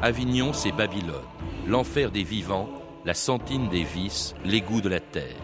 Avignon, 0.00 0.52
c'est 0.52 0.70
Babylone, 0.70 1.24
l'enfer 1.66 2.12
des 2.12 2.22
vivants, 2.22 2.68
la 3.04 3.14
sentine 3.14 3.68
des 3.68 3.82
vices, 3.82 4.32
l'égout 4.44 4.80
de 4.80 4.88
la 4.88 5.00
terre, 5.00 5.34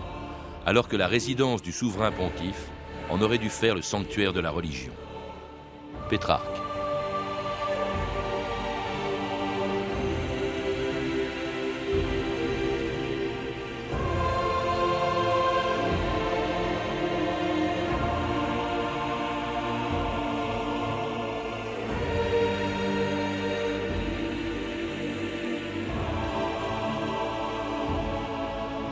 alors 0.64 0.86
que 0.86 0.96
la 0.96 1.08
résidence 1.08 1.60
du 1.60 1.72
souverain 1.72 2.12
pontife 2.12 2.70
en 3.10 3.20
aurait 3.20 3.38
dû 3.38 3.48
faire 3.48 3.74
le 3.74 3.82
sanctuaire 3.82 4.32
de 4.32 4.38
la 4.38 4.50
religion. 4.50 4.92
Pétrarque. 6.08 6.63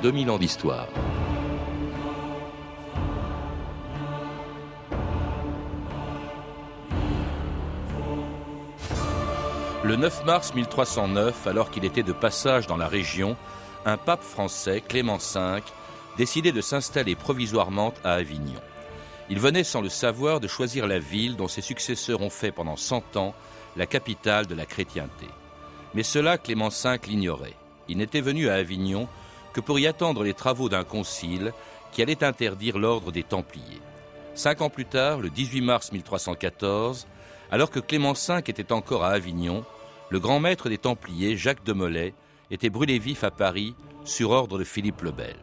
2000 0.02 0.30
ans 0.30 0.38
d'histoire. 0.38 0.88
Le 9.84 9.95
9 9.95 10.25
mars 10.25 10.55
1309, 10.55 11.47
alors 11.47 11.70
qu'il 11.70 11.84
était 11.84 12.02
de 12.02 12.12
passage 12.12 12.66
dans 12.66 12.77
la 12.77 12.88
région, 12.88 13.37
un 13.84 13.97
pape 13.97 14.23
français, 14.25 14.83
Clément 14.87 15.19
V, 15.19 15.61
décidait 16.16 16.50
de 16.50 16.61
s'installer 16.61 17.14
provisoirement 17.14 17.95
à 18.03 18.14
Avignon. 18.14 18.61
Il 19.30 19.39
venait 19.39 19.62
sans 19.62 19.80
le 19.80 19.89
savoir 19.89 20.41
de 20.41 20.48
choisir 20.48 20.89
la 20.89 20.98
ville 20.98 21.37
dont 21.37 21.48
ses 21.48 21.62
successeurs 21.62 22.23
ont 22.23 22.30
fait 22.30 22.50
pendant 22.50 22.77
cent 22.77 23.16
ans 23.16 23.34
la 23.77 23.87
capitale 23.87 24.47
de 24.47 24.56
la 24.56 24.66
chrétienté. 24.66 25.28
Mais 25.95 26.03
cela, 26.03 26.39
Clément 26.39 26.70
V 26.70 26.98
l'ignorait. 27.06 27.55
Il 27.89 27.98
n'était 27.98 28.20
venu 28.20 28.48
à 28.48 28.55
Avignon 28.55 29.08
que 29.53 29.61
pour 29.61 29.78
y 29.78 29.86
attendre 29.86 30.25
les 30.25 30.34
travaux 30.34 30.69
d'un 30.69 30.84
concile 30.84 31.53
qui 31.92 32.03
allait 32.03 32.25
interdire 32.25 32.78
l'ordre 32.78 33.12
des 33.12 33.22
Templiers. 33.22 33.81
Cinq 34.34 34.62
ans 34.62 34.70
plus 34.70 34.86
tard, 34.86 35.20
le 35.20 35.28
18 35.28 35.61
mars 35.61 35.92
1314, 35.92 37.06
alors 37.50 37.70
que 37.70 37.80
Clément 37.80 38.14
V 38.14 38.39
était 38.47 38.73
encore 38.73 39.05
à 39.05 39.11
Avignon, 39.11 39.64
le 40.08 40.20
grand 40.20 40.41
maître 40.41 40.69
des 40.69 40.78
Templiers, 40.78 41.36
Jacques 41.36 41.64
de 41.64 41.73
Molay, 41.73 42.14
était 42.50 42.70
brûlé 42.70 42.98
vif 42.98 43.25
à 43.25 43.30
Paris 43.30 43.75
sur 44.05 44.30
ordre 44.30 44.58
de 44.58 44.64
Philippe 44.64 45.03
le 45.03 45.12
Bel. 45.12 45.36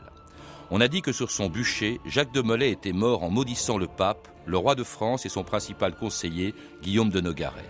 On 0.72 0.82
a 0.82 0.88
dit 0.88 1.02
que 1.02 1.12
sur 1.12 1.32
son 1.32 1.50
bûcher, 1.50 2.00
Jacques 2.06 2.34
de 2.34 2.42
Molay 2.42 2.72
était 2.72 2.94
mort 2.94 3.24
en 3.24 3.30
maudissant 3.30 3.78
le 3.78 3.88
pape, 3.88 4.28
le 4.46 4.58
roi 4.58 4.76
de 4.76 4.84
France 4.84 5.26
et 5.26 5.30
son 5.30 5.44
principal 5.44 5.96
conseiller, 5.96 6.54
Guillaume 6.82 7.10
de 7.10 7.22
Nogaret. 7.22 7.70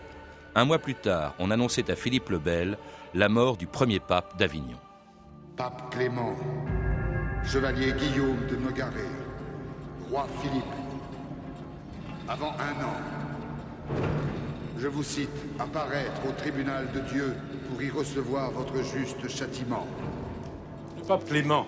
Un 0.56 0.66
mois 0.66 0.80
plus 0.80 0.95
tard, 0.95 1.36
on 1.40 1.52
annonçait 1.52 1.90
à 1.92 1.95
Philippe 1.95 2.30
le 2.30 2.40
Bel 2.40 2.78
la 3.14 3.30
mort 3.30 3.56
du 3.56 3.67
premier 3.67 4.00
pape 4.00 4.38
d'Avignon. 4.38 4.78
Pape 5.60 5.94
Clément, 5.94 6.38
chevalier 7.44 7.92
Guillaume 7.92 8.48
de 8.50 8.56
Nogaret, 8.56 9.12
roi 10.10 10.26
Philippe, 10.42 10.64
avant 12.30 12.54
un 12.54 12.82
an, 12.86 14.00
je 14.78 14.88
vous 14.88 15.04
cite, 15.04 15.28
apparaître 15.60 16.22
au 16.26 16.32
tribunal 16.32 16.90
de 16.94 17.02
Dieu 17.02 17.36
pour 17.68 17.84
y 17.84 17.90
recevoir 17.90 18.52
votre 18.52 18.82
juste 18.82 19.28
châtiment. 19.28 19.86
Le 20.98 21.04
pape 21.04 21.26
Clément, 21.26 21.68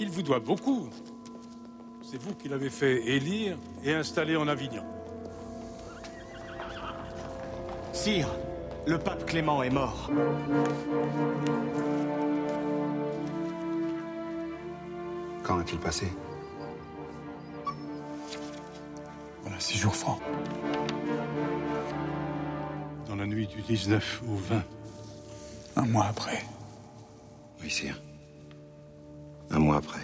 il 0.00 0.08
vous 0.08 0.22
doit 0.22 0.40
beaucoup. 0.40 0.88
C'est 2.00 2.16
vous 2.16 2.34
qui 2.34 2.48
l'avez 2.48 2.70
fait 2.70 3.06
élire 3.08 3.58
et 3.84 3.92
installer 3.92 4.36
en 4.36 4.48
Avignon. 4.48 4.84
Sire, 7.92 8.28
le 8.86 8.96
pape 8.96 9.26
Clément 9.26 9.62
est 9.62 9.68
mort. 9.68 10.10
Quand 15.54 15.60
a-t-il 15.60 15.78
passé 15.78 16.08
Voilà 19.42 19.60
six 19.60 19.78
jours 19.78 19.94
francs. 19.94 20.20
Dans 23.06 23.14
la 23.14 23.24
nuit 23.24 23.46
du 23.46 23.62
19 23.62 24.22
au 24.28 24.34
20. 24.34 24.62
Un 25.76 25.86
mois 25.86 26.06
après. 26.06 26.42
Oui, 27.62 27.70
sire. 27.70 28.02
Un 29.50 29.60
mois 29.60 29.76
après. 29.76 30.00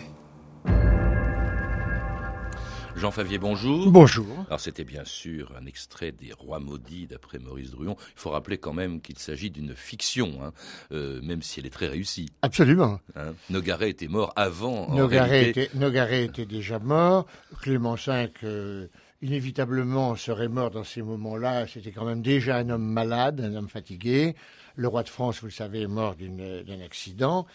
Jean 3.01 3.11
Favier, 3.11 3.39
bonjour. 3.39 3.91
Bonjour. 3.91 4.27
Alors 4.49 4.61
c'était 4.61 4.85
bien 4.85 5.07
sûr 5.07 5.55
un 5.59 5.65
extrait 5.65 6.13
des 6.13 6.35
Rois 6.35 6.61
maudits 6.61 7.07
d'après 7.07 7.39
Maurice 7.39 7.71
Druon. 7.71 7.97
Il 7.99 8.21
faut 8.21 8.29
rappeler 8.29 8.59
quand 8.59 8.75
même 8.75 9.01
qu'il 9.01 9.19
s'agit 9.19 9.51
d'une 9.51 9.75
fiction, 9.75 10.39
hein, 10.45 10.53
euh, 10.93 11.19
même 11.23 11.41
si 11.41 11.61
elle 11.61 11.67
est 11.67 11.73
très 11.73 11.89
réussie. 11.89 12.29
Absolument. 12.43 13.01
Hein. 13.17 13.33
Nogaret 13.49 13.89
était 13.89 14.07
mort 14.07 14.35
avant. 14.37 14.95
Nogaret, 14.95 15.49
était, 15.49 15.71
Nogaret 15.73 16.25
était, 16.25 16.45
déjà 16.45 16.79
mort. 16.79 17.25
Clément 17.63 17.95
V, 17.95 18.29
euh, 18.45 18.87
inévitablement, 19.23 20.15
serait 20.15 20.49
mort 20.49 20.71
dans 20.71 20.85
ces 20.85 21.01
moments-là. 21.01 21.67
C'était 21.69 21.93
quand 21.93 22.05
même 22.05 22.21
déjà 22.21 22.59
un 22.59 22.69
homme 22.69 22.85
malade, 22.85 23.41
un 23.41 23.55
homme 23.55 23.71
fatigué. 23.71 24.35
Le 24.77 24.89
roi 24.89 25.05
de 25.05 25.09
France, 25.09 25.41
vous 25.41 25.47
le 25.47 25.53
savez, 25.53 25.81
est 25.81 25.87
mort 25.87 26.17
d'un 26.17 26.81
accident. 26.85 27.47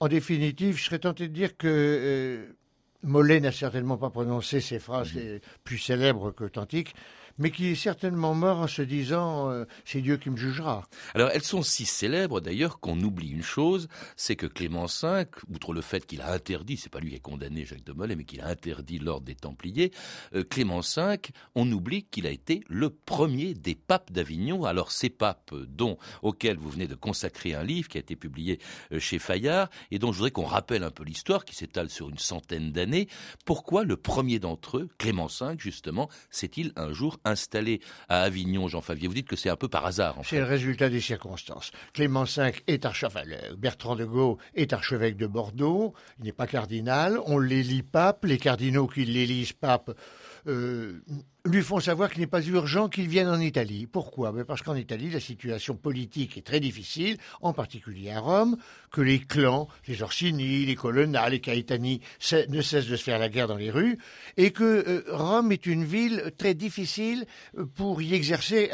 En 0.00 0.08
définitive, 0.08 0.76
je 0.76 0.84
serais 0.84 0.98
tenté 0.98 1.28
de 1.28 1.32
dire 1.32 1.56
que 1.56 1.68
euh, 1.68 2.54
Mollet 3.04 3.40
n'a 3.40 3.52
certainement 3.52 3.96
pas 3.98 4.10
prononcé 4.10 4.60
ces 4.60 4.78
phrases 4.78 5.14
mmh. 5.14 5.38
plus 5.62 5.78
célèbres 5.78 6.30
qu'authentiques, 6.30 6.94
mais 7.38 7.50
qui 7.50 7.66
est 7.68 7.74
certainement 7.74 8.34
mort 8.34 8.58
en 8.58 8.66
se 8.66 8.82
disant 8.82 9.50
euh, 9.50 9.64
c'est 9.84 10.00
Dieu 10.00 10.16
qui 10.16 10.30
me 10.30 10.36
jugera. 10.36 10.86
Alors 11.14 11.30
elles 11.32 11.42
sont 11.42 11.62
si 11.62 11.84
célèbres 11.84 12.40
d'ailleurs 12.40 12.80
qu'on 12.80 13.00
oublie 13.00 13.30
une 13.30 13.42
chose, 13.42 13.88
c'est 14.16 14.36
que 14.36 14.46
Clément 14.46 14.86
V, 14.86 15.24
outre 15.52 15.72
le 15.72 15.80
fait 15.80 16.06
qu'il 16.06 16.22
a 16.22 16.32
interdit, 16.32 16.76
c'est 16.76 16.90
pas 16.90 17.00
lui 17.00 17.10
qui 17.10 17.16
a 17.16 17.20
condamné 17.20 17.64
Jacques 17.64 17.84
de 17.84 17.92
Molay, 17.92 18.16
mais 18.16 18.24
qu'il 18.24 18.40
a 18.40 18.46
interdit 18.46 18.98
l'ordre 18.98 19.26
des 19.26 19.34
Templiers, 19.34 19.92
euh, 20.34 20.44
Clément 20.44 20.80
V, 20.80 21.18
on 21.54 21.70
oublie 21.70 22.04
qu'il 22.04 22.26
a 22.26 22.30
été 22.30 22.62
le 22.68 22.90
premier 22.90 23.54
des 23.54 23.74
papes 23.74 24.12
d'Avignon. 24.12 24.64
Alors 24.64 24.92
ces 24.92 25.10
papes 25.10 25.54
dont 25.54 25.98
auxquels 26.22 26.56
vous 26.56 26.70
venez 26.70 26.86
de 26.86 26.94
consacrer 26.94 27.54
un 27.54 27.64
livre 27.64 27.88
qui 27.88 27.98
a 27.98 28.00
été 28.00 28.16
publié 28.16 28.60
euh, 28.92 28.98
chez 28.98 29.18
Fayard 29.18 29.68
et 29.90 29.98
dont 29.98 30.12
je 30.12 30.18
voudrais 30.18 30.30
qu'on 30.30 30.44
rappelle 30.44 30.84
un 30.84 30.90
peu 30.90 31.04
l'histoire 31.04 31.44
qui 31.44 31.54
s'étale 31.54 31.90
sur 31.90 32.08
une 32.08 32.18
centaine 32.18 32.72
d'années. 32.72 33.08
Pourquoi 33.44 33.84
le 33.84 33.96
premier 33.96 34.38
d'entre 34.38 34.78
eux, 34.78 34.88
Clément 34.98 35.26
V 35.26 35.54
justement, 35.58 36.08
s'est-il 36.30 36.72
un 36.76 36.92
jour 36.92 37.18
installé 37.24 37.80
à 38.08 38.22
Avignon, 38.22 38.68
Jean 38.68 38.80
Favier. 38.80 39.08
Vous 39.08 39.14
dites 39.14 39.28
que 39.28 39.36
c'est 39.36 39.50
un 39.50 39.56
peu 39.56 39.68
par 39.68 39.86
hasard. 39.86 40.16
C'est 40.24 40.38
le 40.38 40.44
résultat 40.44 40.88
des 40.88 41.00
circonstances. 41.00 41.70
Clément 41.92 42.24
V 42.24 42.52
est 42.66 42.84
archevêque, 42.84 43.54
Bertrand 43.56 43.96
de 43.96 44.04
Gaulle 44.04 44.36
est 44.54 44.72
archevêque 44.72 45.16
de 45.16 45.26
Bordeaux, 45.26 45.94
il 46.18 46.26
n'est 46.26 46.32
pas 46.32 46.46
cardinal, 46.46 47.18
on 47.26 47.38
l'élit 47.38 47.82
pape, 47.82 48.24
les 48.24 48.38
cardinaux 48.38 48.86
qui 48.86 49.04
l'élisent 49.04 49.52
pape 49.52 49.90
euh, 50.46 51.00
lui 51.44 51.62
font 51.62 51.80
savoir 51.80 52.10
qu'il 52.10 52.20
n'est 52.20 52.26
pas 52.26 52.42
urgent 52.42 52.88
qu'il 52.88 53.08
vienne 53.08 53.28
en 53.28 53.40
Italie. 53.40 53.86
Pourquoi? 53.86 54.32
Ben, 54.32 54.44
Parce 54.44 54.62
qu'en 54.62 54.74
Italie, 54.74 55.10
la 55.10 55.20
situation 55.20 55.76
politique 55.76 56.36
est 56.36 56.46
très 56.46 56.60
difficile, 56.60 57.18
en 57.40 57.52
particulier 57.52 58.10
à 58.10 58.20
Rome, 58.20 58.56
que 58.90 59.00
les 59.00 59.20
clans, 59.20 59.68
les 59.86 60.02
Orsini, 60.02 60.64
les 60.64 60.74
Colonna, 60.74 61.28
les 61.28 61.40
Caetani 61.40 62.00
ne 62.48 62.62
cessent 62.62 62.86
de 62.86 62.96
se 62.96 63.02
faire 63.02 63.18
la 63.18 63.28
guerre 63.28 63.48
dans 63.48 63.56
les 63.56 63.70
rues, 63.70 63.98
et 64.36 64.52
que 64.52 64.64
euh, 64.64 65.04
Rome 65.08 65.52
est 65.52 65.66
une 65.66 65.84
ville 65.84 66.32
très 66.38 66.54
difficile 66.54 67.26
euh, 67.58 67.66
pour 67.66 68.00
y 68.02 68.14
exercer, 68.14 68.70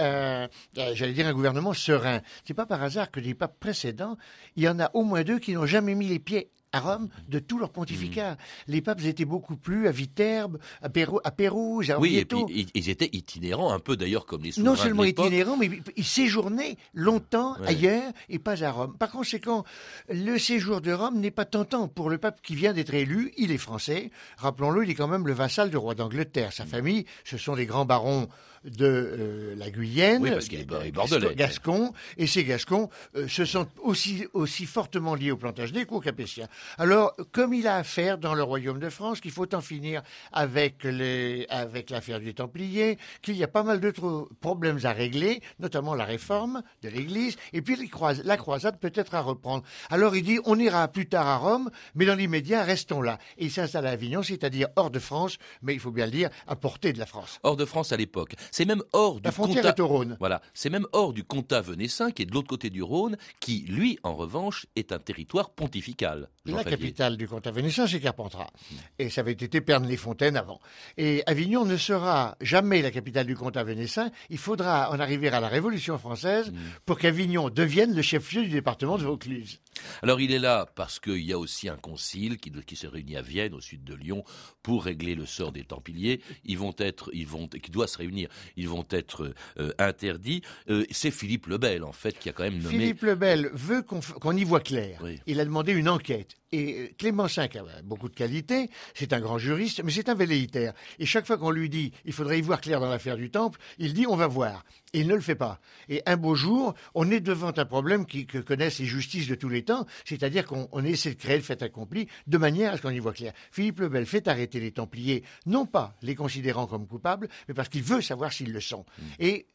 j'allais 0.75 1.13
dire, 1.13 1.27
un 1.27 1.35
gouvernement 1.35 1.75
serein. 1.75 2.21
C'est 2.45 2.55
pas 2.55 2.67
par 2.67 2.83
hasard 2.83 3.11
que 3.11 3.21
les 3.21 3.35
papes 3.35 3.59
précédents, 3.59 4.17
il 4.57 4.65
y 4.65 4.69
en 4.69 4.79
a 4.81 4.91
au 4.95 5.05
moins 5.05 5.23
deux 5.23 5.39
qui 5.39 5.55
n'ont 5.55 5.67
jamais 5.67 5.95
mis 5.95 6.07
les 6.07 6.19
pieds 6.19 6.51
à 6.73 6.81
Rome 6.81 7.09
de 7.29 7.39
tout 7.39 7.59
leur 7.59 7.71
pontificat. 7.71 8.33
Mm. 8.33 8.37
Les 8.69 8.81
papes 8.81 9.05
étaient 9.05 9.25
beaucoup 9.25 9.57
plus 9.57 9.89
à 9.89 9.93
Viterbe, 9.93 10.59
à, 10.83 10.89
Pérou, 10.89 11.21
à 11.25 11.31
Pérouse, 11.31 11.91
à 11.91 11.99
Oui, 11.99 12.17
et 12.17 12.25
puis 12.25 12.71
ils 12.75 12.91
étaient 12.91 13.11
itinérants, 13.13 13.73
un 13.73 13.79
peu 13.81 13.97
d'ailleurs 13.97 14.27
comme 14.27 14.43
les 14.43 14.53
souverains 14.53 14.71
Non 14.71 14.77
seulement 14.77 15.05
itinérants, 15.05 15.57
mais 15.57 15.71
ils 15.97 16.05
séjournaient 16.05 16.77
longtemps 16.95 17.55
ailleurs 17.67 18.13
et 18.29 18.39
pas 18.39 18.63
à 18.63 18.71
Rome. 18.71 18.97
Par 18.99 19.11
conséquent, 19.11 19.65
le 20.09 20.39
séjour 20.39 20.81
de 20.81 20.93
Rome 20.93 21.19
n'est 21.21 21.31
pas 21.31 21.45
tentant 21.45 21.89
pour 21.89 22.11
le 22.11 22.19
pape 22.19 22.41
qui 22.43 22.55
vient 22.55 22.73
d'être 22.73 22.95
élu. 22.95 23.33
Il 23.37 23.51
est 23.53 23.59
français. 23.59 24.11
Rappelons-le, 24.37 24.85
il 24.85 24.91
est 24.91 24.95
quand 24.95 25.09
même 25.09 25.27
le 25.27 25.33
vassal 25.33 25.71
du 25.71 25.77
roi 25.77 25.95
d'Angleterre. 25.95 26.53
Sa 26.53 26.65
mm. 26.65 26.69
famille, 26.69 27.07
ce 27.25 27.37
sont 27.37 27.57
des 27.57 27.67
grands 27.67 27.85
barons 27.85 28.29
de 28.65 28.85
euh, 28.85 29.55
la 29.57 29.71
Guyenne, 29.71 30.23
oui, 30.23 30.31
parce 30.31 30.49
qu'il 30.49 30.61
est 30.61 30.93
bordelais, 30.93 31.35
Gascon, 31.35 31.93
et 32.19 32.27
ces 32.27 32.45
Gascons 32.45 32.91
euh, 33.17 33.27
se 33.27 33.45
sont 33.45 33.67
aussi, 33.83 34.27
aussi 34.35 34.67
fortement 34.67 35.15
liés 35.15 35.31
au 35.31 35.37
Plantagenet 35.37 35.87
qu'aux 35.87 36.01
Capétiens. 36.01 36.49
Alors, 36.79 37.15
comme 37.33 37.55
il 37.55 37.67
a 37.67 37.77
affaire 37.77 38.19
dans 38.19 38.35
le 38.35 38.43
royaume 38.43 38.79
de 38.79 38.91
France, 38.91 39.21
qu'il 39.21 39.31
faut 39.31 39.55
en 39.55 39.61
finir 39.61 40.03
avec 40.33 40.85
les, 40.85 41.47
avec 41.49 41.91
l'affaire 41.91 42.21
du 42.21 42.35
Templier, 42.35 42.99
qu'il 43.23 43.37
y 43.37 43.45
a 43.45 43.49
pas 43.49 43.63
mal 43.63 43.81
d'autres 43.81 44.29
problèmes 44.41 44.79
à 44.85 44.93
régler, 44.93 45.43
notamment 45.59 45.95
la 45.95 46.05
réforme 46.05 46.63
de 46.83 46.89
l'Église, 46.89 47.37
et 47.53 47.63
puis 47.63 47.77
la 48.25 48.37
croisade 48.37 48.79
peut-être 48.79 49.15
à 49.15 49.21
reprendre. 49.21 49.65
Alors 49.91 50.17
il 50.17 50.23
dit, 50.23 50.39
on 50.45 50.59
ira 50.59 50.89
plus 50.89 51.07
tard 51.07 51.27
à 51.27 51.37
Rome, 51.37 51.71
mais 51.95 52.07
dans 52.07 52.15
l'immédiat, 52.15 52.63
restons 52.65 53.03
là. 53.03 53.19
Et 53.39 53.47
il 53.47 53.51
s'installe 53.51 53.87
à 53.87 53.91
Avignon, 53.91 54.23
c'est-à-dire 54.23 54.69
hors 54.77 54.91
de 54.91 54.99
France, 54.99 55.39
mais 55.63 55.75
il 55.75 55.81
faut 55.81 55.91
bien 55.91 56.07
le 56.07 56.13
dire, 56.13 56.31
à 56.47 56.57
portée 56.57 56.93
de 56.93 56.99
la 56.99 57.07
France. 57.07 57.39
Hors 57.43 57.57
de 57.57 57.65
France 57.65 57.93
à 57.93 57.97
l'époque. 57.97 58.35
C'est 58.51 58.65
même 58.65 58.83
hors 58.93 59.17
du 59.17 59.23
La 59.25 59.33
frontière 59.33 59.67
est 59.67 59.81
au 59.81 59.87
Rhône. 59.87 60.17
Voilà. 60.21 60.41
C'est 60.55 60.71
même 60.71 60.87
hors 60.93 61.13
du 61.13 61.25
comtat 61.25 61.61
venessin, 61.61 62.11
qui 62.11 62.23
est 62.23 62.27
de 62.27 62.33
l'autre 62.33 62.49
côté 62.49 62.71
du 62.71 62.83
Rhône, 62.83 63.17
qui, 63.41 63.61
lui, 63.69 63.99
en 64.03 64.15
revanche, 64.15 64.67
est 64.77 64.93
un 64.93 64.99
territoire 64.99 65.51
pontifical. 65.51 66.29
La 66.57 66.65
capitale 66.65 67.17
du 67.17 67.27
comtat 67.29 67.51
venessin, 67.51 67.87
c'est 67.87 68.01
Carpentras. 68.01 68.51
Et 68.99 69.11
ça 69.11 69.21
avait 69.23 69.33
été 69.33 69.61
Pernes-les-Fontaines 69.61 70.37
avant. 70.37 70.61
Et 70.97 71.23
Avignon 71.27 71.65
ne 71.65 71.77
sera 71.77 72.37
jamais 72.41 72.83
la 72.83 72.91
capitale 72.91 73.27
du 73.27 73.37
comtat 73.37 73.65
venessin. 73.65 74.11
Il 74.29 74.39
faudra 74.39 74.91
en 74.91 75.01
arriver 75.01 75.29
à 75.29 75.41
la 75.41 75.49
Révolution 75.49 75.99
française 75.99 76.51
mm. 76.51 76.57
pour 76.87 76.99
qu'Avignon 76.99 77.51
devienne 77.51 77.95
le 77.95 78.03
chef-lieu 78.03 78.43
du 78.43 78.51
département 78.51 78.99
de 78.99 79.05
Vaucluse. 79.05 79.61
Alors 80.03 80.21
il 80.21 80.33
est 80.33 80.39
là 80.39 80.67
parce 80.75 80.99
qu'il 81.01 81.23
y 81.23 81.33
a 81.33 81.39
aussi 81.39 81.69
un 81.69 81.77
concile 81.77 82.39
qui, 82.39 82.51
qui, 82.51 82.77
se 82.77 82.87
réunit 82.87 83.17
à 83.17 83.23
Vienne, 83.23 83.55
au 83.55 83.61
sud 83.61 83.85
de 83.85 83.95
Lyon, 83.95 84.25
pour 84.63 84.85
régler 84.85 85.15
le 85.15 85.27
sort 85.27 85.53
des 85.53 85.65
Templiers. 85.65 86.21
Ils 86.45 86.59
vont 86.59 86.75
être, 86.79 87.11
ils 87.13 87.27
vont, 87.27 87.49
qui 87.49 87.71
doit 87.71 87.87
se 87.87 87.99
réunir, 87.99 88.29
ils 88.57 88.69
vont 88.69 88.87
être 88.91 89.33
euh, 89.59 89.73
interdits. 89.79 90.43
Euh, 90.69 90.85
c'est 90.91 91.11
Philippe 91.11 91.47
le 91.47 91.59
Bel, 91.59 91.85
en 91.85 91.93
fait, 91.93 92.19
qui 92.19 92.29
a 92.29 92.33
quand 92.33 92.45
même 92.45 92.59
nommé. 92.59 92.79
Philippe 92.79 93.03
le 93.03 93.15
Bel 93.15 93.51
veut 93.53 93.83
qu'on 93.83 94.37
y 94.37 94.45
voit 94.45 94.61
clair. 94.61 95.03
Il 95.27 95.41
a 95.41 95.45
demandé 95.45 95.73
une 95.73 95.89
enquête. 95.89 96.37
Et 96.53 96.81
euh, 96.81 96.89
Clément 96.99 97.27
V 97.27 97.43
a 97.43 97.83
beaucoup 97.83 98.09
de 98.09 98.15
qualités, 98.15 98.71
c'est 98.95 99.13
un 99.13 99.21
grand 99.21 99.39
juriste, 99.39 99.83
mais 99.85 99.93
c'est 99.93 100.09
un 100.09 100.15
velléitaire. 100.15 100.73
Et 100.99 101.07
chaque 101.07 101.27
fois 101.27 101.39
qu'on 101.39 101.51
lui 101.51 101.69
dit 101.69 101.93
il 102.05 102.13
faudrait 102.13 102.39
y 102.39 102.43
voir 102.43 102.61
clair 102.61 102.81
dans 102.81 102.89
l'affaire 102.89 103.17
du 103.17 103.31
Temple, 103.31 103.61
il 103.79 103.95
dit 103.95 104.07
on 104.09 104.17
va 104.17 104.27
voir. 104.27 104.65
Et 104.93 105.01
il 105.01 105.07
ne 105.07 105.15
le 105.15 105.21
fait 105.21 105.37
pas. 105.37 105.61
Et 105.89 106.03
un 106.07 106.17
beau 106.17 106.35
jour, 106.35 106.75
on 106.95 107.09
est 107.11 107.21
devant 107.21 107.53
un 107.57 107.65
problème 107.65 108.05
qui, 108.05 108.27
que 108.27 108.39
connaissent 108.39 108.81
les 108.81 108.87
justices 108.87 109.29
de 109.29 109.37
tous 109.37 109.49
les 109.49 109.63
temps, 109.63 109.87
c'est-à-dire 110.05 110.45
qu'on 110.45 110.85
essaie 110.85 111.11
de 111.11 111.21
créer 111.21 111.37
le 111.37 111.43
fait 111.43 111.63
accompli 111.63 112.09
de 112.27 112.39
manière 112.39 112.73
à 112.73 112.77
ce 112.77 112.83
qu'on 112.83 112.91
y 112.91 112.99
voit 112.99 113.13
clair. 113.13 113.33
Philippe 113.53 113.79
le 113.79 113.89
Bel 113.89 114.07
fait 114.07 114.27
arrêter 114.27 114.59
les 114.59 114.73
Templiers, 114.73 115.23
non 115.47 115.67
pas 115.67 115.95
les 116.03 116.17
considérant 116.17 116.67
comme 116.67 116.89
coupables, 116.89 117.29
mais 117.47 117.55
parce 117.55 117.69
qu'il 117.69 117.85
veut 117.85 118.01
savoir 118.01 118.33
s'ils 118.33 118.53
le 118.53 118.61
sont. 118.61 118.85
Mm. 118.99 119.05
Et 119.21 119.47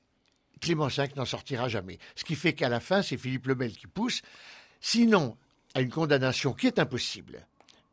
Clément 0.61 0.87
V 0.87 1.03
n'en 1.17 1.25
sortira 1.25 1.67
jamais. 1.67 1.99
Ce 2.15 2.23
qui 2.23 2.35
fait 2.35 2.53
qu'à 2.53 2.69
la 2.69 2.79
fin, 2.79 3.01
c'est 3.01 3.17
Philippe 3.17 3.47
le 3.47 3.55
Bel 3.55 3.73
qui 3.73 3.87
pousse. 3.87 4.21
Sinon, 4.79 5.35
à 5.75 5.81
une 5.81 5.91
condamnation 5.91 6.53
qui 6.53 6.67
est 6.67 6.79
impossible, 6.79 7.45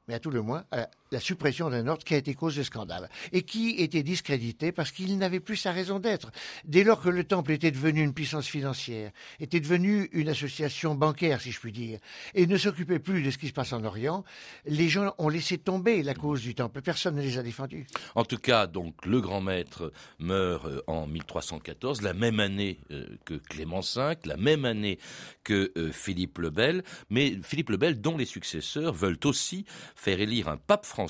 mais 0.08 0.14
à 0.14 0.20
tout 0.20 0.30
le 0.30 0.40
moins 0.40 0.64
à 0.70 0.88
la 1.12 1.20
suppression 1.20 1.70
d'un 1.70 1.86
ordre 1.86 2.02
qui 2.04 2.14
a 2.14 2.16
été 2.16 2.34
cause 2.34 2.56
de 2.56 2.62
scandale 2.62 3.08
et 3.32 3.42
qui 3.42 3.76
était 3.78 4.02
discrédité 4.02 4.72
parce 4.72 4.90
qu'il 4.90 5.16
n'avait 5.18 5.40
plus 5.40 5.56
sa 5.56 5.70
raison 5.70 6.00
d'être. 6.00 6.32
Dès 6.64 6.82
lors 6.82 7.00
que 7.00 7.10
le 7.10 7.24
Temple 7.24 7.52
était 7.52 7.70
devenu 7.70 8.02
une 8.02 8.14
puissance 8.14 8.46
financière, 8.46 9.12
était 9.38 9.60
devenu 9.60 10.08
une 10.12 10.28
association 10.28 10.94
bancaire, 10.94 11.40
si 11.40 11.52
je 11.52 11.60
puis 11.60 11.72
dire, 11.72 12.00
et 12.34 12.46
ne 12.46 12.56
s'occupait 12.56 12.98
plus 12.98 13.22
de 13.22 13.30
ce 13.30 13.38
qui 13.38 13.48
se 13.48 13.52
passe 13.52 13.72
en 13.72 13.84
Orient, 13.84 14.24
les 14.66 14.88
gens 14.88 15.14
ont 15.18 15.28
laissé 15.28 15.58
tomber 15.58 16.02
la 16.02 16.14
cause 16.14 16.40
du 16.40 16.54
Temple. 16.54 16.80
Personne 16.80 17.16
ne 17.16 17.22
les 17.22 17.38
a 17.38 17.42
défendus. 17.42 17.86
En 18.14 18.24
tout 18.24 18.38
cas, 18.38 18.66
donc, 18.66 19.04
le 19.04 19.20
grand 19.20 19.40
maître 19.40 19.92
meurt 20.18 20.66
euh, 20.66 20.82
en 20.86 21.06
1314, 21.06 22.02
la 22.02 22.14
même 22.14 22.40
année 22.40 22.78
euh, 22.90 23.06
que 23.24 23.34
Clément 23.34 23.80
V, 23.80 24.14
la 24.24 24.36
même 24.36 24.64
année 24.64 24.98
que 25.44 25.72
euh, 25.76 25.92
Philippe 25.92 26.38
le 26.38 26.50
Bel, 26.50 26.82
mais 27.10 27.38
Philippe 27.42 27.70
le 27.70 27.76
Bel, 27.76 28.00
dont 28.00 28.16
les 28.16 28.24
successeurs 28.24 28.94
veulent 28.94 29.18
aussi 29.24 29.66
faire 29.94 30.20
élire 30.20 30.48
un 30.48 30.56
pape 30.56 30.86
français 30.86 31.01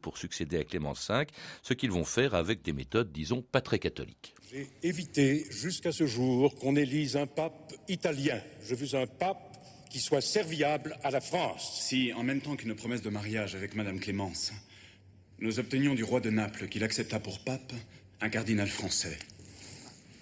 pour 0.00 0.18
succéder 0.18 0.58
à 0.58 0.64
Clément 0.64 0.92
V, 0.92 1.26
ce 1.62 1.74
qu'ils 1.74 1.90
vont 1.90 2.04
faire 2.04 2.34
avec 2.34 2.62
des 2.62 2.72
méthodes, 2.72 3.12
disons, 3.12 3.42
pas 3.42 3.60
très 3.60 3.78
catholiques. 3.78 4.34
J'ai 4.50 4.68
évité 4.82 5.44
jusqu'à 5.50 5.92
ce 5.92 6.06
jour 6.06 6.54
qu'on 6.54 6.76
élise 6.76 7.16
un 7.16 7.26
pape 7.26 7.74
italien. 7.88 8.40
Je 8.62 8.74
veux 8.74 8.98
un 8.98 9.06
pape 9.06 9.56
qui 9.90 9.98
soit 10.00 10.20
serviable 10.20 10.96
à 11.02 11.10
la 11.10 11.20
France. 11.20 11.80
Si, 11.82 12.12
en 12.12 12.22
même 12.22 12.40
temps 12.40 12.56
qu'une 12.56 12.74
promesse 12.74 13.02
de 13.02 13.10
mariage 13.10 13.54
avec 13.54 13.74
Madame 13.74 13.98
Clémence, 13.98 14.52
nous 15.38 15.58
obtenions 15.58 15.94
du 15.94 16.04
roi 16.04 16.20
de 16.20 16.30
Naples 16.30 16.68
qu'il 16.68 16.84
accepta 16.84 17.20
pour 17.20 17.40
pape 17.40 17.72
un 18.20 18.28
cardinal 18.28 18.68
français. 18.68 19.18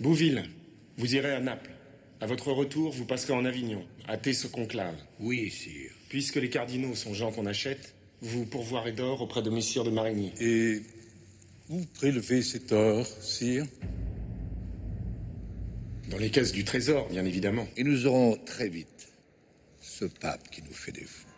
Bouville, 0.01 0.45
vous 0.97 1.15
irez 1.15 1.33
à 1.33 1.41
Naples. 1.41 1.71
À 2.21 2.27
votre 2.27 2.53
retour, 2.53 2.93
vous 2.93 3.05
passerez 3.05 3.33
en 3.33 3.45
Avignon, 3.45 3.85
à 4.09 4.17
ce 4.33 4.47
conclave. 4.47 4.97
Oui, 5.21 5.51
sire. 5.51 5.91
Puisque 6.09 6.37
les 6.37 6.49
cardinaux 6.49 6.95
sont 6.95 7.13
gens 7.13 7.33
qu'on 7.33 7.47
achète, 7.47 7.94
vous 8.25 8.47
pourvoirez 8.47 8.93
d'or 8.93 9.21
auprès 9.21 9.43
de 9.43 9.51
messieurs 9.51 9.85
de 9.85 9.91
Marigny. 9.91 10.33
Et 10.41 10.83
où 11.69 11.85
prélevez 11.95 12.43
cet 12.43 12.73
or, 12.73 13.07
sire? 13.21 13.67
Dans 16.11 16.19
les 16.19 16.31
caisses 16.31 16.53
du 16.53 16.65
trésor, 16.65 17.09
bien 17.11 17.25
évidemment. 17.25 17.67
Et 17.77 17.85
nous 17.85 18.07
aurons 18.07 18.37
très 18.37 18.69
vite 18.69 19.09
ce 19.81 20.07
pape 20.07 20.51
qui 20.51 20.63
nous 20.63 20.73
fait 20.73 20.93
défaut. 20.93 21.29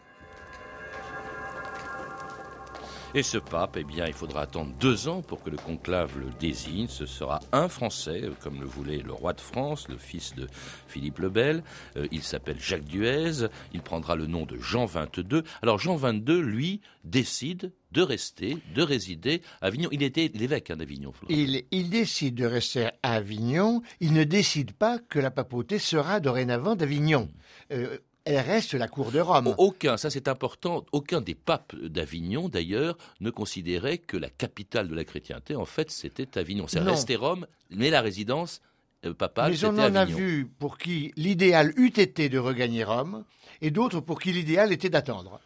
Et 3.16 3.22
ce 3.22 3.38
pape, 3.38 3.78
eh 3.78 3.82
bien, 3.82 4.06
il 4.06 4.12
faudra 4.12 4.42
attendre 4.42 4.74
deux 4.78 5.08
ans 5.08 5.22
pour 5.22 5.42
que 5.42 5.48
le 5.48 5.56
conclave 5.56 6.18
le 6.18 6.26
désigne. 6.38 6.86
Ce 6.86 7.06
sera 7.06 7.40
un 7.50 7.66
Français, 7.66 8.24
euh, 8.24 8.32
comme 8.42 8.60
le 8.60 8.66
voulait 8.66 8.98
le 8.98 9.14
roi 9.14 9.32
de 9.32 9.40
France, 9.40 9.88
le 9.88 9.96
fils 9.96 10.34
de 10.34 10.46
Philippe 10.86 11.20
le 11.20 11.30
Bel. 11.30 11.62
Euh, 11.96 12.06
il 12.12 12.22
s'appelle 12.22 12.60
Jacques 12.60 12.84
Duez. 12.84 13.46
Il 13.72 13.80
prendra 13.80 14.16
le 14.16 14.26
nom 14.26 14.44
de 14.44 14.58
Jean 14.58 14.84
XXII. 14.84 15.44
Alors 15.62 15.78
Jean 15.78 15.96
XXII, 15.96 16.42
lui, 16.42 16.82
décide 17.04 17.72
de 17.90 18.02
rester, 18.02 18.58
de 18.74 18.82
résider 18.82 19.40
à 19.62 19.68
Avignon. 19.68 19.88
Il 19.92 20.02
était 20.02 20.30
l'évêque 20.34 20.70
hein, 20.70 20.76
d'Avignon. 20.76 21.14
Il, 21.30 21.88
décide 21.88 22.34
de 22.34 22.44
rester 22.44 22.90
à 23.02 23.14
Avignon. 23.14 23.80
Il 24.00 24.12
ne 24.12 24.24
décide 24.24 24.72
pas 24.72 24.98
que 24.98 25.18
la 25.18 25.30
papauté 25.30 25.78
sera 25.78 26.20
dorénavant 26.20 26.76
d'Avignon. 26.76 27.30
Euh, 27.72 27.96
elle 28.26 28.40
reste 28.40 28.74
la 28.74 28.88
cour 28.88 29.12
de 29.12 29.20
Rome. 29.20 29.54
Aucun, 29.56 29.96
ça 29.96 30.10
c'est 30.10 30.28
important, 30.28 30.84
aucun 30.92 31.20
des 31.20 31.36
papes 31.36 31.74
d'Avignon 31.76 32.48
d'ailleurs 32.48 32.98
ne 33.20 33.30
considérait 33.30 33.98
que 33.98 34.16
la 34.16 34.28
capitale 34.28 34.88
de 34.88 34.94
la 34.94 35.04
chrétienté, 35.04 35.54
en 35.54 35.64
fait, 35.64 35.90
c'était 35.90 36.36
Avignon. 36.36 36.66
C'est 36.66 36.80
resté 36.80 37.14
Rome, 37.14 37.46
mais 37.70 37.88
la 37.88 38.00
résidence 38.00 38.60
euh, 39.04 39.14
papale, 39.14 39.52
Mais 39.52 39.64
on 39.64 39.78
en 39.78 39.94
a 39.94 40.04
vu 40.04 40.50
pour 40.58 40.76
qui 40.76 41.12
l'idéal 41.16 41.72
eût 41.76 41.92
été 41.96 42.28
de 42.28 42.38
regagner 42.38 42.82
Rome, 42.82 43.24
et 43.62 43.70
d'autres 43.70 44.00
pour 44.00 44.20
qui 44.20 44.32
l'idéal 44.32 44.72
était 44.72 44.90
d'attendre. 44.90 45.40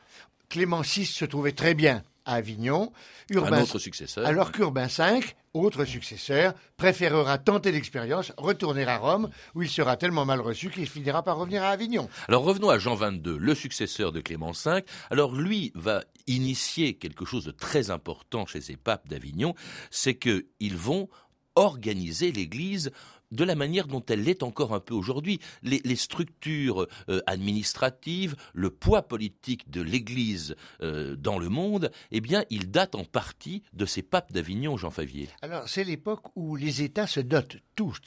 Clément 0.48 0.80
VI 0.80 1.04
se 1.04 1.26
trouvait 1.26 1.52
très 1.52 1.74
bien 1.74 2.02
à 2.24 2.36
Avignon. 2.36 2.92
Urbain, 3.30 3.58
un 3.58 3.62
autre 3.62 3.78
successeur. 3.78 4.26
Alors 4.26 4.52
qu'Urbain 4.52 4.86
V, 4.86 5.20
autre 5.54 5.84
successeur, 5.84 6.54
préférera 6.76 7.38
tenter 7.38 7.72
l'expérience, 7.72 8.32
retourner 8.36 8.84
à 8.84 8.98
Rome, 8.98 9.30
où 9.54 9.62
il 9.62 9.68
sera 9.68 9.96
tellement 9.96 10.24
mal 10.24 10.40
reçu 10.40 10.70
qu'il 10.70 10.88
finira 10.88 11.22
par 11.22 11.38
revenir 11.38 11.62
à 11.62 11.70
Avignon. 11.70 12.08
Alors 12.28 12.44
revenons 12.44 12.70
à 12.70 12.78
Jean 12.78 12.96
XXII, 12.96 13.36
le 13.38 13.54
successeur 13.54 14.12
de 14.12 14.20
Clément 14.20 14.52
V. 14.52 14.84
Alors 15.10 15.34
lui 15.34 15.72
va 15.74 16.04
initier 16.26 16.94
quelque 16.94 17.24
chose 17.24 17.44
de 17.44 17.50
très 17.50 17.90
important 17.90 18.46
chez 18.46 18.60
ces 18.60 18.76
papes 18.76 19.08
d'Avignon, 19.08 19.54
c'est 19.90 20.14
qu'ils 20.14 20.76
vont 20.76 21.08
organiser 21.56 22.30
l'Église 22.32 22.90
de 23.30 23.44
la 23.44 23.54
manière 23.54 23.86
dont 23.86 24.04
elle 24.08 24.24
l'est 24.24 24.42
encore 24.42 24.74
un 24.74 24.80
peu 24.80 24.94
aujourd'hui. 24.94 25.40
Les, 25.62 25.96
structures 25.96 26.86
euh, 27.08 27.20
administratives, 27.26 28.36
le 28.54 28.70
poids 28.70 29.02
politique 29.02 29.70
de 29.70 29.82
l'Église 29.82 30.56
euh, 30.82 31.16
dans 31.16 31.38
le 31.38 31.48
monde, 31.48 31.90
eh 32.10 32.20
bien, 32.20 32.44
il 32.50 32.70
date 32.70 32.94
en 32.94 33.04
partie 33.04 33.62
de 33.72 33.86
ces 33.86 34.02
papes 34.02 34.32
d'Avignon, 34.32 34.76
Jean 34.76 34.90
Favier. 34.90 35.28
Alors, 35.42 35.68
c'est 35.68 35.84
l'époque 35.84 36.26
où 36.36 36.56
les 36.56 36.82
États 36.82 37.06
se 37.06 37.20
dotent 37.20 37.58
tous 37.74 37.98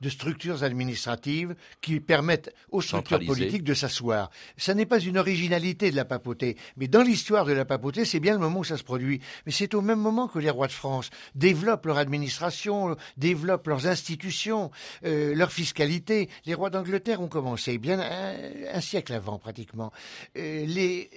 de 0.00 0.08
structures 0.08 0.62
administratives 0.62 1.54
qui 1.80 2.00
permettent 2.00 2.54
aux 2.70 2.80
structures 2.80 3.24
politiques 3.24 3.64
de 3.64 3.74
s'asseoir. 3.74 4.30
Ça 4.56 4.74
n'est 4.74 4.86
pas 4.86 5.00
une 5.00 5.18
originalité 5.18 5.90
de 5.90 5.96
la 5.96 6.04
papauté, 6.04 6.56
mais 6.76 6.88
dans 6.88 7.02
l'histoire 7.02 7.44
de 7.44 7.52
la 7.52 7.64
papauté, 7.64 8.04
c'est 8.04 8.20
bien 8.20 8.34
le 8.34 8.38
moment 8.38 8.60
où 8.60 8.64
ça 8.64 8.76
se 8.76 8.84
produit. 8.84 9.20
Mais 9.46 9.52
c'est 9.52 9.74
au 9.74 9.80
même 9.80 10.00
moment 10.00 10.28
que 10.28 10.38
les 10.38 10.50
rois 10.50 10.66
de 10.66 10.72
France 10.72 11.10
développent 11.34 11.86
leur 11.86 11.98
administration, 11.98 12.96
développent 13.16 13.66
leurs 13.66 13.86
institutions, 13.86 14.70
euh, 15.04 15.34
leur 15.34 15.52
fiscalité. 15.52 16.28
Les 16.46 16.54
rois 16.54 16.70
d'Angleterre 16.70 17.20
ont 17.20 17.28
commencé 17.28 17.78
bien 17.78 18.00
un, 18.00 18.80
siècle 18.80 19.12
avant 19.12 19.38
pratiquement. 19.38 19.92
Euh, 20.36 20.64
les, 20.66 21.10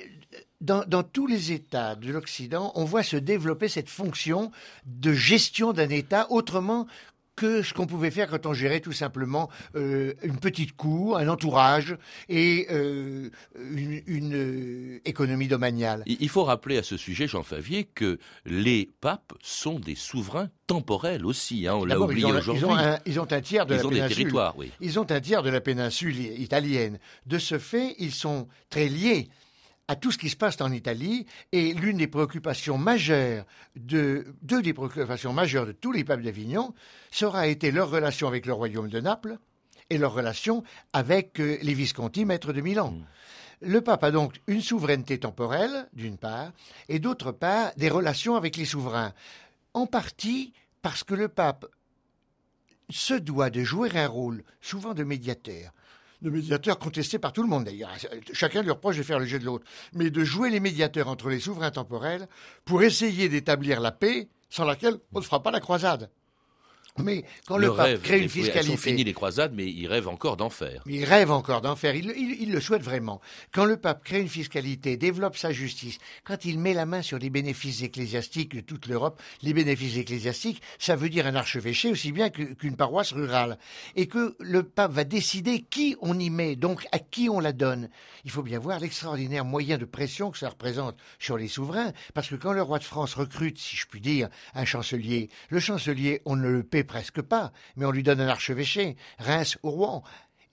dans, 0.62 0.84
dans, 0.86 1.04
tous 1.04 1.28
les 1.28 1.52
États 1.52 1.96
de 1.96 2.12
l'Occident, 2.12 2.72
on 2.76 2.86
voit 2.86 3.04
se 3.04 3.18
développer 3.18 3.68
cette 3.68 3.90
fonction 3.90 4.52
de 4.86 5.14
gestion 5.14 5.74
d'un 5.74 5.90
État 5.90 6.28
autrement 6.30 6.88
que 7.36 7.62
ce 7.62 7.74
qu'on 7.74 7.88
pouvait 7.88 8.12
faire 8.12 8.30
quand 8.30 8.46
on 8.46 8.54
gérait 8.54 8.80
tout 8.80 8.92
simplement 8.92 9.50
euh, 9.76 10.14
une 10.24 10.38
petite 10.38 10.76
cour, 10.76 11.18
un 11.18 11.28
entourage 11.28 11.98
et 12.30 12.68
euh, 12.72 13.30
une, 13.56 14.34
euh, 14.34 15.02
économie 15.06 15.48
domaniale. 15.48 16.04
Il 16.06 16.30
faut 16.30 16.44
rappeler 16.44 16.78
à 16.78 16.84
ce 16.84 16.98
sujet, 16.98 17.28
Jean 17.28 17.44
Favier, 17.44 17.86
que 17.86 18.20
les 18.46 18.90
papes 19.02 19.34
sont 19.42 19.80
des 19.80 19.96
souverains 19.96 20.50
temporels 20.68 21.26
aussi. 21.26 21.68
Hein, 21.68 21.76
on 21.76 21.86
l'a 21.86 22.00
oublié 22.00 22.32
aujourd'hui. 22.32 22.64
Ils, 23.06 23.20
ont 23.20 23.32
un 23.32 23.42
tiers 23.42 23.66
de 23.66 23.76
ils 23.76 23.78
la 23.78 23.86
ont 23.86 23.90
péninsule. 23.90 24.10
Des 24.10 24.16
territoires, 24.16 24.58
oui. 24.58 24.72
Ils 24.80 25.00
ont 25.00 25.10
un 25.10 25.22
tiers 25.22 25.44
de 25.44 25.50
la 25.50 25.62
péninsule 25.62 26.18
italienne. 26.20 27.00
De 27.26 27.38
ce 27.38 27.58
fait, 27.58 27.96
ils 28.00 28.14
sont 28.14 28.48
très 28.70 28.88
liés 28.88 29.30
à 29.88 29.96
tout 29.96 30.12
ce 30.12 30.18
qui 30.18 30.30
se 30.30 30.36
passe 30.36 30.62
en 30.62 30.72
Italie 30.72 31.26
et 31.52 31.74
l'une 31.74 31.98
des 31.98 32.08
préoccupations 32.08 32.78
majeures 32.78 33.46
de 33.76 34.26
deux 34.42 34.62
des 34.62 34.74
préoccupations 34.74 35.34
majeures 35.34 35.66
de 35.66 35.72
tous 35.74 35.92
les 35.92 36.04
papes 36.04 36.22
d'Avignon 36.22 36.74
sera 37.12 37.48
été 37.48 37.72
leur 37.72 37.90
relation 37.90 38.28
avec 38.28 38.46
le 38.46 38.54
royaume 38.54 38.88
de 38.88 39.00
Naples 39.02 39.38
et 39.90 39.98
leur 39.98 40.14
relation 40.14 40.64
avec 40.94 41.40
euh, 41.40 41.58
les 41.62 41.74
Visconti, 41.74 42.26
maîtres 42.26 42.54
de 42.54 42.62
Milan. 42.62 42.92
Mm. 42.92 43.06
Le 43.62 43.82
pape 43.82 44.04
a 44.04 44.12
donc 44.12 44.42
une 44.48 44.62
souveraineté 44.62 45.20
temporelle, 45.20 45.88
d'une 45.94 46.18
part, 46.18 46.52
et 46.90 47.00
d'autre 47.00 47.32
part, 47.32 47.72
des 47.78 47.90
relations 47.90 48.36
avec 48.36 48.58
les 48.58 48.66
souverains. 48.66 49.14
En 49.74 49.86
partie 49.86 50.54
parce 50.82 51.04
que 51.04 51.16
le 51.16 51.30
pape 51.30 51.66
se 52.90 53.14
doit 53.14 53.50
de 53.50 53.64
jouer 53.64 53.90
un 53.96 54.08
rôle, 54.08 54.44
souvent 54.62 54.94
de 54.94 55.04
médiateur, 55.04 55.72
de 56.24 56.30
médiateur 56.30 56.80
contesté 56.80 57.20
par 57.20 57.34
tout 57.34 57.44
le 57.44 57.50
monde 57.50 57.66
d'ailleurs. 57.66 57.92
Chacun 58.32 58.64
lui 58.64 58.72
reproche 58.72 58.98
de 58.98 59.04
faire 59.04 59.20
le 59.20 59.26
jeu 59.26 59.40
de 59.40 59.46
l'autre, 59.46 59.66
mais 59.94 60.10
de 60.10 60.24
jouer 60.24 60.50
les 60.50 60.60
médiateurs 60.60 61.10
entre 61.10 61.30
les 61.30 61.40
souverains 61.40 61.72
temporels 61.72 62.28
pour 62.66 62.82
essayer 62.82 63.30
d'établir 63.30 63.82
la 63.82 63.92
paix 63.92 64.30
sans 64.50 64.66
laquelle 64.66 64.98
on 65.14 65.20
ne 65.20 65.24
fera 65.24 65.44
pas 65.44 65.52
la 65.52 65.60
croisade. 65.60 66.10
Mais 67.00 67.26
quand 67.48 67.58
le, 67.58 67.70
pape 67.70 67.80
rêve, 67.80 68.02
crée 68.02 68.18
une 68.18 68.24
elles 68.26 68.30
sont 68.30 68.34
fiscalité, 68.44 68.78
finies 68.78 69.04
les 69.04 69.14
croisades, 69.14 69.52
mais 69.56 69.66
il 69.66 69.88
rêve 69.88 70.08
encore 70.08 70.38
d'en 70.38 70.52
faire. 70.52 70.84
il 70.86 71.04
rêve 71.06 71.32
encore 71.32 71.62
d'en 71.62 71.76
faire, 71.76 71.96
il, 71.96 72.06
il- 72.16 72.38
il 72.44 72.52
le 72.52 72.62
souhaite 72.62 72.84
vraiment. 72.84 73.20
Quand 73.52 73.66
le 73.66 73.78
pape 73.78 74.04
crée 74.04 74.22
une 74.22 74.28
fiscalité, 74.30 74.96
développe 74.96 75.36
sa 75.36 75.52
justice, 75.52 75.98
quand 76.24 76.46
il 76.46 76.60
met 76.60 76.76
la 76.76 76.86
main 76.86 77.02
sur 77.02 77.18
les 77.18 77.32
bénéfices 77.32 77.82
ecclésiastiques 77.82 78.56
de 78.56 78.62
toute 78.62 78.86
l'Europe, 78.86 79.20
les 79.42 79.54
bénéfices 79.56 79.98
ecclésiastiques, 79.98 80.62
ça 80.78 80.96
veut 80.96 81.10
dire 81.10 81.26
un 81.26 81.34
archevêché 81.34 81.90
aussi 81.90 82.12
bien 82.12 82.30
qu'une 82.30 82.76
paroisse 82.76 83.12
rurale. 83.12 83.58
Et 83.96 84.06
que 84.06 84.36
le 84.40 84.62
pape 84.62 84.92
va 84.92 85.04
décider 85.04 85.62
qui 85.62 85.96
on 86.02 86.20
y 86.20 86.30
met, 86.30 86.56
donc 86.56 86.86
à 86.92 87.00
qui 87.00 87.28
on 87.28 87.40
la 87.40 87.54
donne. 87.54 87.90
Il 88.24 88.30
faut 88.30 88.44
bien 88.44 88.60
voir 88.60 88.80
l'extraordinaire 88.80 89.46
moyen 89.46 89.80
de 89.80 89.86
pression 89.86 90.30
que 90.30 90.38
ça 90.38 90.50
représente 90.50 90.96
sur 91.18 91.38
les 91.38 91.48
souverains, 91.48 91.92
parce 92.14 92.28
que 92.30 92.36
quand 92.36 92.54
le 92.54 92.62
roi 92.62 92.78
de 92.78 92.84
France 92.84 93.16
recrute, 93.16 93.58
si 93.58 93.76
je 93.78 93.88
puis 93.88 94.00
dire, 94.00 94.30
un 94.54 94.66
chancelier, 94.66 95.30
le 95.50 95.60
chancelier, 95.60 96.22
on 96.26 96.36
ne 96.36 96.48
le 96.48 96.62
paie 96.64 96.83
presque 96.84 97.22
pas, 97.22 97.52
mais 97.76 97.86
on 97.86 97.92
lui 97.92 98.04
donne 98.04 98.22
un 98.22 98.28
archevêché, 98.28 98.96
Reims 99.20 99.58
ou 99.64 99.72
Rouen. 99.72 100.04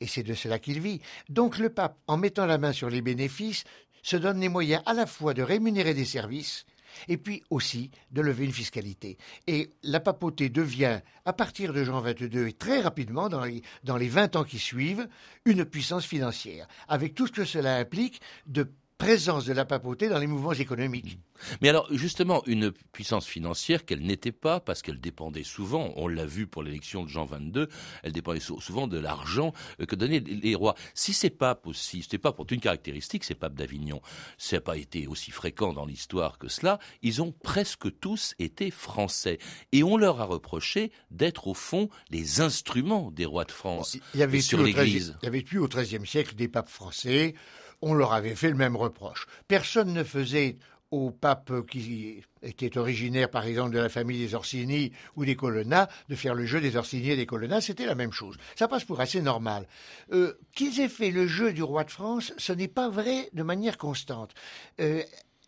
Et 0.01 0.07
c'est 0.07 0.23
de 0.23 0.35
cela 0.35 0.59
qu'il 0.59 0.81
vit. 0.81 1.01
Donc 1.29 1.59
le 1.59 1.69
pape, 1.71 1.99
en 2.07 2.17
mettant 2.17 2.47
la 2.47 2.59
main 2.59 2.73
sur 2.73 2.89
les 2.89 3.03
bénéfices, 3.03 3.65
se 4.03 4.17
donne 4.17 4.41
les 4.41 4.49
moyens 4.49 4.83
à 4.87 4.95
la 4.95 5.07
fois 5.07 5.35
de 5.35 5.43
rémunérer 5.43 5.95
des 5.95 6.05
services 6.07 6.65
et 7.09 7.17
puis 7.17 7.43
aussi 7.51 7.91
de 8.11 8.21
lever 8.21 8.45
une 8.45 8.53
fiscalité. 8.53 9.19
Et 9.47 9.73
la 9.83 10.01
papauté 10.01 10.49
devient, 10.49 11.01
à 11.25 11.33
partir 11.33 11.73
de 11.73 11.85
Jean 11.85 12.03
XXII 12.03 12.49
et 12.49 12.53
très 12.53 12.81
rapidement, 12.81 13.29
dans 13.29 13.45
les, 13.45 13.63
dans 13.85 13.97
les 13.97 14.09
20 14.09 14.37
ans 14.37 14.45
qui 14.45 14.59
suivent, 14.59 15.09
une 15.45 15.65
puissance 15.65 16.05
financière, 16.05 16.67
avec 16.89 17.15
tout 17.15 17.27
ce 17.27 17.33
que 17.33 17.45
cela 17.45 17.77
implique 17.77 18.21
de 18.47 18.71
présence 19.01 19.45
de 19.47 19.53
la 19.53 19.65
papauté 19.65 20.09
dans 20.09 20.19
les 20.19 20.27
mouvements 20.27 20.53
économiques. 20.53 21.19
Mais 21.63 21.71
alors, 21.71 21.89
justement, 21.91 22.43
une 22.47 22.71
puissance 22.93 23.27
financière 23.27 23.85
qu'elle 23.87 24.03
n'était 24.03 24.31
pas, 24.31 24.61
parce 24.61 24.83
qu'elle 24.83 25.01
dépendait 25.01 25.43
souvent, 25.43 25.93
on 25.97 26.07
l'a 26.07 26.27
vu 26.27 26.47
pour 26.47 26.63
l'élection 26.63 27.03
de 27.05 27.09
Jean 27.09 27.25
XXII, 27.25 27.67
elle 28.03 28.13
dépendait 28.13 28.41
sou- 28.41 28.61
souvent 28.61 28.87
de 28.87 28.99
l'argent 28.99 29.53
euh, 29.81 29.87
que 29.87 29.97
donnaient 29.97 30.21
les 30.21 30.55
rois. 30.55 30.75
Si 30.95 31.13
ces 31.15 31.31
papes 31.31 31.67
aussi, 31.67 32.03
c'était 32.03 32.19
pas 32.19 32.33
pour 32.33 32.45
une 32.51 32.61
caractéristique, 32.61 33.25
ces 33.25 33.35
papes 33.35 33.55
d'Avignon, 33.55 34.03
ça 34.37 34.57
n'a 34.57 34.61
pas 34.61 34.77
été 34.77 35.07
aussi 35.07 35.31
fréquent 35.31 35.73
dans 35.73 35.87
l'histoire 35.87 36.37
que 36.39 36.49
cela, 36.49 36.79
ils 37.03 37.23
ont 37.23 37.33
presque 37.33 37.99
tous 38.01 38.35
été 38.39 38.71
français. 38.71 39.39
Et 39.73 39.83
on 39.83 39.97
leur 39.97 40.21
a 40.21 40.25
reproché 40.25 40.93
d'être 41.11 41.49
au 41.49 41.55
fond 41.55 41.89
les 42.11 42.41
instruments 42.43 43.11
des 43.11 43.25
rois 43.25 43.45
de 43.47 43.53
France 43.53 43.97
Il 44.15 44.21
y 44.21 44.23
avait 44.23 44.43
sur 44.43 44.63
l'Église. 44.63 45.17
Il 45.23 45.25
y 45.25 45.29
avait 45.29 45.43
plus 45.43 45.59
au 45.59 45.69
XIIIe 45.69 46.07
siècle 46.07 46.35
des 46.35 46.49
papes 46.49 46.69
français. 46.69 47.35
On 47.83 47.95
leur 47.95 48.13
avait 48.13 48.35
fait 48.35 48.51
le 48.51 48.57
même 48.57 48.77
reproche. 48.77 49.27
Personne 49.49 49.93
ne 49.93 50.05
faisait 50.05 50.57
aux 50.91 51.11
papes 51.11 51.67
qui 51.69 52.23
étaient 52.43 52.77
originaires, 52.77 53.31
par 53.31 53.45
exemple, 53.45 53.73
de 53.73 53.79
la 53.79 53.89
famille 53.89 54.19
des 54.19 54.35
Orsini 54.35 54.93
ou 55.15 55.25
des 55.25 55.37
Colonna, 55.37 55.89
de 56.09 56.17
faire 56.17 56.35
le 56.35 56.47
jeu 56.47 56.61
des 56.61 56.77
Orsini 56.77 57.11
et 57.11 57.17
des 57.17 57.27
Colonna, 57.27 57.61
c'était 57.61 57.87
la 57.87 57.95
même 57.95 58.13
chose. 58.13 58.37
Ça 58.57 58.67
passe 58.67 58.85
pour 58.85 59.01
assez 59.01 59.23
normal. 59.23 59.69
Euh, 60.13 60.35
Qu'ils 60.55 60.81
aient 60.81 60.89
fait 60.89 61.13
le 61.13 61.29
jeu 61.29 61.53
du 61.53 61.63
roi 61.63 61.85
de 61.85 61.91
France, 61.93 62.33
ce 62.39 62.53
n'est 62.53 62.67
pas 62.69 62.89
vrai 62.89 63.31
de 63.33 63.43
manière 63.45 63.79
constante. 63.79 64.35
Euh, 64.81 65.03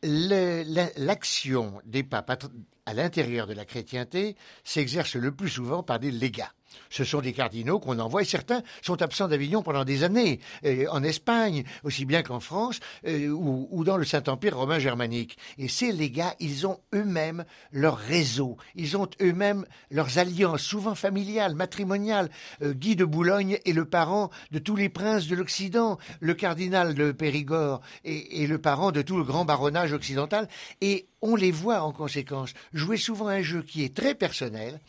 L'action 0.05 1.81
des 1.85 2.03
papes 2.03 2.31
à 2.31 2.39
à 2.87 2.95
l'intérieur 2.95 3.47
de 3.47 3.55
la 3.55 3.65
chrétienté 3.65 4.37
s'exerce 4.65 5.15
le 5.15 5.33
plus 5.33 5.49
souvent 5.49 5.83
par 5.83 6.01
des 6.01 6.11
légats. 6.11 6.53
Ce 6.91 7.05
sont 7.05 7.21
des 7.21 7.33
cardinaux 7.33 7.79
qu'on 7.79 7.99
envoie, 7.99 8.23
et 8.23 8.27
certains 8.27 8.63
sont 8.83 9.01
absents 9.03 9.29
d'Avignon 9.29 9.63
pendant 9.63 9.85
des 9.85 10.05
années, 10.05 10.41
euh, 10.65 10.87
en 10.91 11.03
Espagne, 11.03 11.65
aussi 11.85 12.05
bien 12.05 12.23
qu'en 12.23 12.41
France, 12.41 12.81
euh, 13.07 13.29
ou, 13.29 13.85
dans 13.85 13.97
le 13.97 14.05
Saint-Empire 14.05 14.57
romain 14.57 14.79
germanique. 14.79 15.37
Et 15.59 15.69
ces 15.69 15.93
légats, 15.93 16.35
ils 16.41 16.67
ont 16.67 16.81
eux-mêmes 16.95 17.45
leur 17.73 17.97
réseau, 17.97 18.57
ils 18.75 18.97
ont 18.97 19.09
eux-mêmes 19.21 19.65
leurs 19.91 20.19
alliances, 20.19 20.63
souvent 20.63 20.95
familiales, 20.95 21.55
matrimoniales. 21.55 22.31
Euh, 22.63 22.73
Guy 22.73 22.97
de 22.97 23.05
Boulogne 23.05 23.59
est 23.65 23.73
le 23.73 23.85
parent 23.85 24.31
de 24.51 24.59
tous 24.59 24.77
les 24.77 24.89
princes 24.89 25.27
de 25.27 25.37
l'Occident, 25.37 25.99
le 26.21 26.35
cardinal 26.35 26.95
de 26.95 27.13
Périgord 27.13 27.81
est 28.05 28.49
le 28.49 28.59
parent 28.59 28.93
de 28.93 29.03
tout 29.03 29.17
le 29.17 29.25
grand 29.25 29.45
baronnage 29.45 29.93
occidental, 29.93 30.49
et 30.81 31.07
on 31.21 31.37
les 31.37 31.53
voit 31.53 31.83
en 31.83 31.93
conséquence 31.93 32.53
jouer 32.73 32.97
souvent 32.97 33.29
un 33.29 33.43
jeu 33.43 33.63
qui 33.63 33.85
est 33.85 33.95
très 33.95 34.15
personnel, 34.15 34.81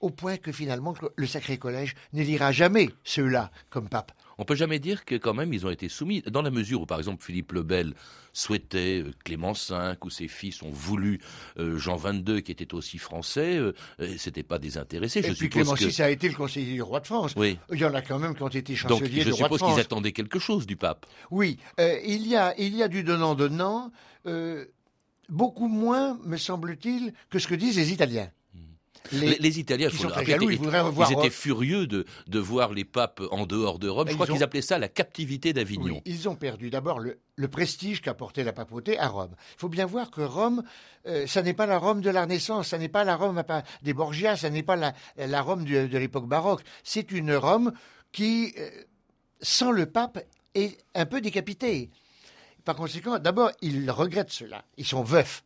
au 0.00 0.10
point 0.10 0.36
que 0.36 0.52
finalement 0.52 0.94
le 1.16 1.26
Sacré 1.26 1.58
Collège 1.58 1.94
n'élira 2.12 2.52
jamais 2.52 2.90
ceux-là 3.04 3.50
comme 3.70 3.88
pape. 3.88 4.12
On 4.38 4.44
peut 4.44 4.54
jamais 4.54 4.78
dire 4.78 5.04
que 5.06 5.14
quand 5.14 5.32
même 5.32 5.52
ils 5.54 5.66
ont 5.66 5.70
été 5.70 5.88
soumis, 5.88 6.22
dans 6.22 6.42
la 6.42 6.50
mesure 6.50 6.82
où 6.82 6.86
par 6.86 6.98
exemple 6.98 7.24
Philippe 7.24 7.52
le 7.52 7.62
Bel 7.62 7.94
souhaitait 8.34 9.02
euh, 9.02 9.10
Clément 9.24 9.52
V, 9.52 9.94
ou 10.04 10.10
ses 10.10 10.28
fils 10.28 10.62
ont 10.62 10.70
voulu 10.70 11.20
euh, 11.58 11.78
Jean 11.78 11.96
XXII 11.96 12.42
qui 12.42 12.52
était 12.52 12.74
aussi 12.74 12.98
français, 12.98 13.56
euh, 13.56 13.72
euh, 14.00 14.14
c'était 14.18 14.42
pas 14.42 14.58
désintéressé. 14.58 15.20
Et 15.20 15.22
je 15.22 15.32
puis 15.32 15.48
Clément 15.48 15.72
que... 15.72 15.84
VI 15.86 16.02
a 16.02 16.10
été 16.10 16.28
le 16.28 16.34
conseiller 16.34 16.74
du 16.74 16.82
roi 16.82 17.00
de 17.00 17.06
France. 17.06 17.32
Oui. 17.34 17.58
Il 17.72 17.78
y 17.78 17.84
en 17.86 17.94
a 17.94 18.02
quand 18.02 18.18
même 18.18 18.34
qui 18.34 18.42
ont 18.42 18.48
été 18.48 18.76
chanceliers 18.76 19.22
je 19.22 19.30
du 19.30 19.32
roi 19.32 19.48
de 19.48 19.54
suppose 19.54 19.60
qu'ils 19.60 19.68
France. 19.68 19.78
attendaient 19.78 20.12
quelque 20.12 20.38
chose 20.38 20.66
du 20.66 20.76
pape. 20.76 21.06
Oui, 21.30 21.58
il, 21.78 22.26
y 22.26 22.36
a, 22.36 22.54
il 22.58 22.76
y 22.76 22.82
a 22.82 22.88
du 22.88 23.04
donnant-donnant, 23.04 23.90
euh, 24.26 24.66
beaucoup 25.28 25.68
moins, 25.68 26.18
me 26.24 26.36
semble-t-il, 26.36 27.12
que 27.30 27.38
ce 27.38 27.48
que 27.48 27.54
disent 27.54 27.76
les 27.76 27.92
Italiens. 27.92 28.30
Les, 29.12 29.36
les 29.38 29.58
Italiens, 29.60 29.88
qui 29.88 29.96
faut 29.96 30.02
sont 30.02 30.08
le 30.08 30.12
très 30.12 30.20
rappeler, 30.22 30.32
jaloux, 30.34 30.50
ils 30.50 30.54
étaient- 30.54 30.62
voudraient 30.64 30.80
revoir 30.80 31.08
ils 31.10 31.12
étaient 31.12 31.20
Rome. 31.22 31.30
furieux 31.30 31.86
de, 31.86 32.04
de 32.26 32.38
voir 32.38 32.72
les 32.72 32.84
papes 32.84 33.22
en 33.30 33.46
dehors 33.46 33.78
de 33.78 33.88
Rome. 33.88 34.08
Je 34.08 34.14
crois 34.14 34.26
ils 34.26 34.30
ont- 34.32 34.34
qu'ils 34.34 34.42
appelaient 34.44 34.62
ça 34.62 34.78
la 34.78 34.88
captivité 34.88 35.52
d'Avignon. 35.52 35.96
Oui, 35.96 36.02
ils 36.04 36.28
ont 36.28 36.34
perdu 36.34 36.70
d'abord 36.70 36.98
le, 37.00 37.18
le 37.36 37.48
prestige 37.48 38.00
qu'apportait 38.02 38.44
la 38.44 38.52
papauté 38.52 38.98
à 38.98 39.08
Rome. 39.08 39.34
Il 39.56 39.60
faut 39.60 39.68
bien 39.68 39.86
voir 39.86 40.10
que 40.10 40.20
Rome, 40.22 40.62
euh, 41.06 41.26
ça 41.26 41.42
n'est 41.42 41.54
pas 41.54 41.66
la 41.66 41.78
Rome 41.78 42.00
de 42.00 42.10
la 42.10 42.22
Renaissance, 42.22 42.68
ça 42.68 42.78
n'est 42.78 42.88
pas 42.88 43.04
la 43.04 43.16
Rome 43.16 43.42
des 43.82 43.92
Borgia, 43.94 44.36
ça 44.36 44.50
n'est 44.50 44.62
pas 44.62 44.76
la, 44.76 44.92
la 45.16 45.42
Rome 45.42 45.64
de, 45.64 45.86
de 45.86 45.98
l'époque 45.98 46.26
baroque. 46.26 46.62
C'est 46.84 47.12
une 47.12 47.34
Rome 47.34 47.72
qui, 48.12 48.54
euh, 48.58 48.70
sans 49.40 49.70
le 49.70 49.86
pape, 49.86 50.18
est 50.54 50.78
un 50.94 51.06
peu 51.06 51.20
décapitée. 51.20 51.90
Par 52.64 52.74
conséquent, 52.74 53.18
d'abord, 53.18 53.52
ils 53.62 53.90
regrettent 53.90 54.32
cela. 54.32 54.64
Ils 54.76 54.86
sont 54.86 55.02
veufs. 55.04 55.44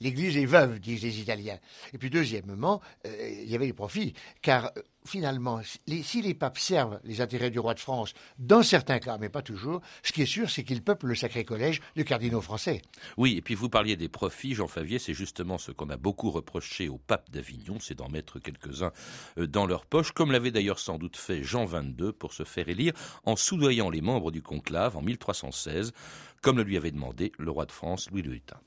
L'Église 0.00 0.36
est 0.38 0.46
veuve, 0.46 0.80
disent 0.80 1.02
les 1.02 1.20
Italiens. 1.20 1.58
Et 1.92 1.98
puis 1.98 2.08
deuxièmement, 2.08 2.80
euh, 3.06 3.30
il 3.42 3.50
y 3.50 3.54
avait 3.54 3.66
les 3.66 3.74
profits, 3.74 4.14
car 4.40 4.72
euh, 4.76 4.82
finalement, 5.04 5.60
si 6.02 6.22
les, 6.22 6.34
papes 6.34 6.58
servent 6.58 7.00
les 7.04 7.20
intérêts 7.20 7.50
du 7.50 7.58
roi 7.58 7.74
de 7.74 7.80
France, 7.80 8.14
dans 8.38 8.62
certains 8.62 8.98
cas, 8.98 9.18
mais 9.18 9.28
pas 9.28 9.42
toujours, 9.42 9.82
ce 10.02 10.12
qui 10.12 10.22
est 10.22 10.26
sûr, 10.26 10.48
c'est 10.48 10.64
qu'ils 10.64 10.82
peuplent 10.82 11.06
le 11.06 11.14
sacré 11.14 11.44
collège 11.44 11.82
de 11.96 12.02
cardinaux 12.02 12.40
français. 12.40 12.80
Oui, 13.18 13.36
et 13.36 13.42
puis 13.42 13.54
vous 13.54 13.68
parliez 13.68 13.96
des 13.96 14.08
profits, 14.08 14.54
Jean 14.54 14.68
Favier, 14.68 14.98
c'est 14.98 15.12
justement 15.12 15.58
ce 15.58 15.70
qu'on 15.70 15.90
a 15.90 15.98
beaucoup 15.98 16.30
reproché 16.30 16.88
au 16.88 16.96
pape 16.96 17.30
d'Avignon, 17.30 17.78
c'est 17.78 17.96
d'en 17.96 18.08
mettre 18.08 18.38
quelques-uns 18.38 18.92
euh, 19.36 19.46
dans 19.46 19.66
leur 19.66 19.84
poche, 19.84 20.12
comme 20.12 20.32
l'avait 20.32 20.50
d'ailleurs 20.50 20.78
sans 20.78 20.96
doute 20.96 21.18
fait 21.18 21.42
Jean 21.42 21.66
XXII 21.66 22.12
pour 22.18 22.32
se 22.32 22.44
faire 22.44 22.70
élire, 22.70 22.94
en 23.24 23.36
soudoyant 23.36 23.90
les 23.90 24.00
membres 24.00 24.30
du 24.30 24.40
conclave 24.40 24.96
en 24.96 25.02
1316, 25.02 25.92
comme 26.40 26.56
le 26.56 26.62
lui 26.62 26.78
avait 26.78 26.90
demandé 26.90 27.32
le 27.38 27.50
roi 27.50 27.66
de 27.66 27.72
France 27.72 28.10
Louis 28.10 28.22
Hutin. 28.22 28.60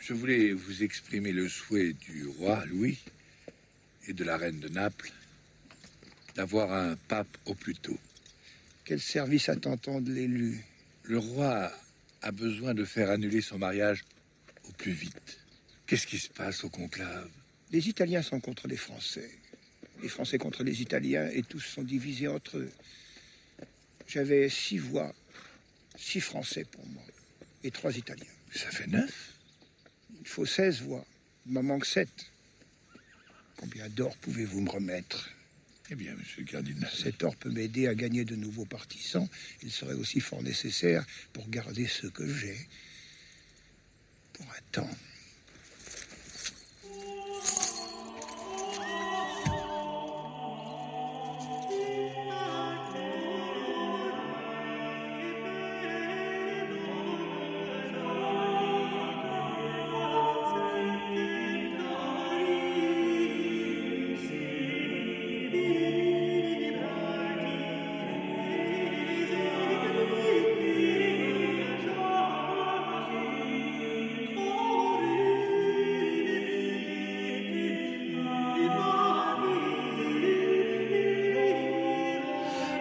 Je 0.00 0.14
voulais 0.14 0.52
vous 0.52 0.82
exprimer 0.82 1.30
le 1.30 1.48
souhait 1.48 1.92
du 1.92 2.26
roi 2.26 2.64
Louis 2.64 2.98
et 4.08 4.14
de 4.14 4.24
la 4.24 4.38
reine 4.38 4.58
de 4.58 4.68
Naples 4.68 5.12
d'avoir 6.34 6.72
un 6.72 6.96
pape 6.96 7.36
au 7.44 7.54
plus 7.54 7.74
tôt. 7.74 7.98
Quel 8.84 9.00
service 9.00 9.50
attend-on 9.50 10.00
de 10.00 10.12
l'élu? 10.12 10.64
Le 11.02 11.18
roi 11.18 11.70
a 12.22 12.32
besoin 12.32 12.72
de 12.72 12.84
faire 12.84 13.10
annuler 13.10 13.42
son 13.42 13.58
mariage 13.58 14.04
au 14.64 14.72
plus 14.72 14.92
vite. 14.92 15.38
Qu'est-ce 15.86 16.06
qui 16.06 16.18
se 16.18 16.30
passe 16.30 16.64
au 16.64 16.70
conclave? 16.70 17.28
Les 17.70 17.88
Italiens 17.88 18.22
sont 18.22 18.40
contre 18.40 18.68
les 18.68 18.78
Français. 18.78 19.30
Les 20.02 20.08
Français 20.08 20.38
contre 20.38 20.64
les 20.64 20.80
Italiens 20.80 21.28
et 21.28 21.42
tous 21.42 21.60
sont 21.60 21.82
divisés 21.82 22.28
entre 22.28 22.56
eux. 22.56 22.72
J'avais 24.08 24.48
six 24.48 24.78
voix, 24.78 25.14
six 25.96 26.20
Français 26.20 26.64
pour 26.64 26.86
moi 26.86 27.04
et 27.62 27.70
trois 27.70 27.94
Italiens. 27.96 28.24
Ça 28.54 28.70
fait 28.70 28.86
neuf? 28.86 29.34
Il 30.20 30.28
faut 30.28 30.46
16 30.46 30.82
voix. 30.82 31.04
Il 31.46 31.52
m'en 31.52 31.62
manque 31.62 31.86
7. 31.86 32.08
Combien 33.56 33.88
d'or 33.88 34.16
pouvez-vous 34.18 34.60
me 34.60 34.70
remettre? 34.70 35.30
Eh 35.90 35.96
bien, 35.96 36.14
monsieur 36.14 36.42
le 36.42 36.46
cardinal. 36.46 36.90
Cet 36.94 37.22
or 37.24 37.34
peut 37.36 37.50
m'aider 37.50 37.88
à 37.88 37.94
gagner 37.94 38.24
de 38.24 38.36
nouveaux 38.36 38.64
partisans. 38.64 39.28
Il 39.62 39.72
serait 39.72 39.94
aussi 39.94 40.20
fort 40.20 40.42
nécessaire 40.42 41.04
pour 41.32 41.48
garder 41.48 41.86
ceux 41.86 42.10
que 42.10 42.32
j'ai. 42.32 42.56
pour 44.34 44.46
un 44.46 44.62
temps. 44.72 44.90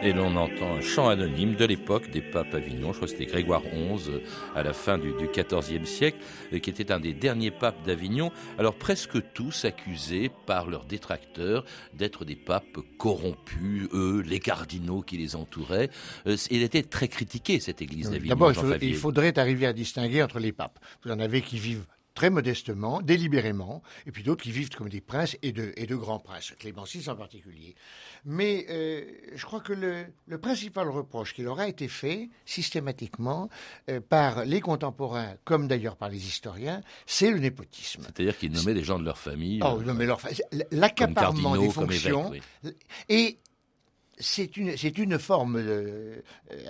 Et 0.01 0.13
l'on 0.13 0.37
entend 0.37 0.75
un 0.75 0.81
chant 0.81 1.09
anonyme 1.09 1.55
de 1.55 1.65
l'époque 1.65 2.09
des 2.09 2.21
papes 2.21 2.53
Avignon, 2.53 2.93
je 2.93 2.99
crois 2.99 3.07
que 3.07 3.11
c'était 3.11 3.25
Grégoire 3.25 3.61
XI, 3.63 4.09
euh, 4.09 4.19
à 4.55 4.63
la 4.63 4.71
fin 4.71 4.97
du, 4.97 5.11
XIVe 5.11 5.85
siècle, 5.85 6.17
euh, 6.53 6.59
qui 6.59 6.69
était 6.69 6.93
un 6.93 7.01
des 7.01 7.13
derniers 7.13 7.51
papes 7.51 7.85
d'Avignon. 7.85 8.31
Alors 8.57 8.75
presque 8.75 9.21
tous 9.33 9.65
accusés 9.65 10.31
par 10.45 10.69
leurs 10.69 10.85
détracteurs 10.85 11.65
d'être 11.93 12.23
des 12.23 12.37
papes 12.37 12.79
corrompus, 12.97 13.89
eux, 13.91 14.23
les 14.25 14.39
cardinaux 14.39 15.01
qui 15.01 15.17
les 15.17 15.35
entouraient. 15.35 15.89
Euh, 16.27 16.37
il 16.49 16.61
était 16.61 16.83
très 16.83 17.09
critiqué, 17.09 17.59
cette 17.59 17.81
église 17.81 18.09
d'Avignon. 18.09 18.29
D'abord, 18.29 18.53
il 18.81 18.95
faudrait 18.95 19.37
arriver 19.37 19.65
à 19.65 19.73
distinguer 19.73 20.23
entre 20.23 20.39
les 20.39 20.53
papes. 20.53 20.79
Vous 21.03 21.11
en 21.11 21.19
avez 21.19 21.41
qui 21.41 21.59
vivent 21.59 21.85
très 22.19 22.29
modestement, 22.29 23.01
délibérément, 23.01 23.81
et 24.05 24.11
puis 24.11 24.23
d'autres 24.23 24.43
qui 24.43 24.51
vivent 24.51 24.67
comme 24.71 24.89
des 24.89 24.99
princes 24.99 25.37
et 25.41 25.53
de, 25.53 25.71
et 25.77 25.85
de 25.85 25.95
grands 25.95 26.19
princes, 26.19 26.51
Clément 26.59 26.83
VI 26.83 27.07
en 27.07 27.15
particulier. 27.15 27.75
Mais 28.25 28.65
euh, 28.69 29.05
je 29.35 29.45
crois 29.45 29.61
que 29.61 29.71
le, 29.71 30.03
le, 30.27 30.37
principal 30.37 30.89
reproche 30.89 31.33
qui 31.33 31.43
leur 31.43 31.61
a 31.61 31.69
été 31.69 31.87
fait 31.87 32.27
systématiquement 32.45 33.47
euh, 33.89 34.01
par 34.01 34.43
les 34.43 34.59
contemporains, 34.59 35.35
comme 35.45 35.69
d'ailleurs 35.69 35.95
par 35.95 36.09
les 36.09 36.27
historiens, 36.27 36.81
c'est 37.05 37.31
le 37.31 37.39
népotisme. 37.39 38.03
C'est-à-dire 38.03 38.37
qu'ils 38.37 38.51
nommaient 38.51 38.73
des 38.73 38.83
gens 38.83 38.99
de 38.99 39.05
leur 39.05 39.17
famille. 39.17 39.61
Oh, 39.63 39.81
nommaient 39.81 40.05
leur 40.05 40.19
L'accaparement 40.71 41.55
des 41.55 41.69
fonctions. 41.69 42.33
Et 43.07 43.39
c'est 44.19 44.57
une, 44.57 44.75
c'est 44.75 44.97
une 44.97 45.17
forme 45.17 45.57
euh, 45.57 46.21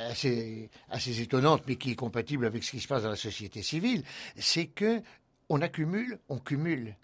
assez, 0.09 0.69
assez 0.89 1.21
étonnante, 1.21 1.63
mais 1.67 1.75
qui 1.75 1.91
est 1.91 1.95
compatible 1.95 2.45
avec 2.45 2.63
ce 2.63 2.71
qui 2.71 2.79
se 2.79 2.87
passe 2.87 3.03
dans 3.03 3.09
la 3.09 3.15
société 3.15 3.63
civile. 3.63 4.03
C'est 4.37 4.67
que 4.67 5.01
on 5.49 5.61
accumule, 5.61 6.19
on 6.29 6.37
cumule. 6.37 6.95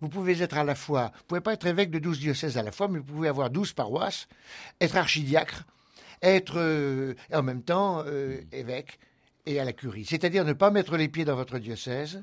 Vous 0.00 0.08
pouvez 0.08 0.42
être 0.42 0.56
à 0.56 0.64
la 0.64 0.74
fois, 0.74 1.12
vous 1.16 1.24
pouvez 1.26 1.40
pas 1.40 1.54
être 1.54 1.66
évêque 1.66 1.90
de 1.90 1.98
douze 1.98 2.20
diocèses 2.20 2.56
à 2.56 2.62
la 2.62 2.70
fois, 2.70 2.86
mais 2.88 2.98
vous 2.98 3.04
pouvez 3.04 3.28
avoir 3.28 3.50
douze 3.50 3.72
paroisses, 3.72 4.28
être 4.80 4.96
archidiacre, 4.96 5.64
être 6.22 6.58
euh, 6.58 7.14
en 7.32 7.42
même 7.42 7.62
temps 7.62 8.04
euh, 8.06 8.40
évêque 8.52 8.98
et 9.46 9.58
à 9.58 9.64
la 9.64 9.72
curie. 9.72 10.04
C'est-à-dire 10.04 10.44
ne 10.44 10.52
pas 10.52 10.70
mettre 10.70 10.96
les 10.96 11.08
pieds 11.08 11.24
dans 11.24 11.34
votre 11.34 11.58
diocèse, 11.58 12.22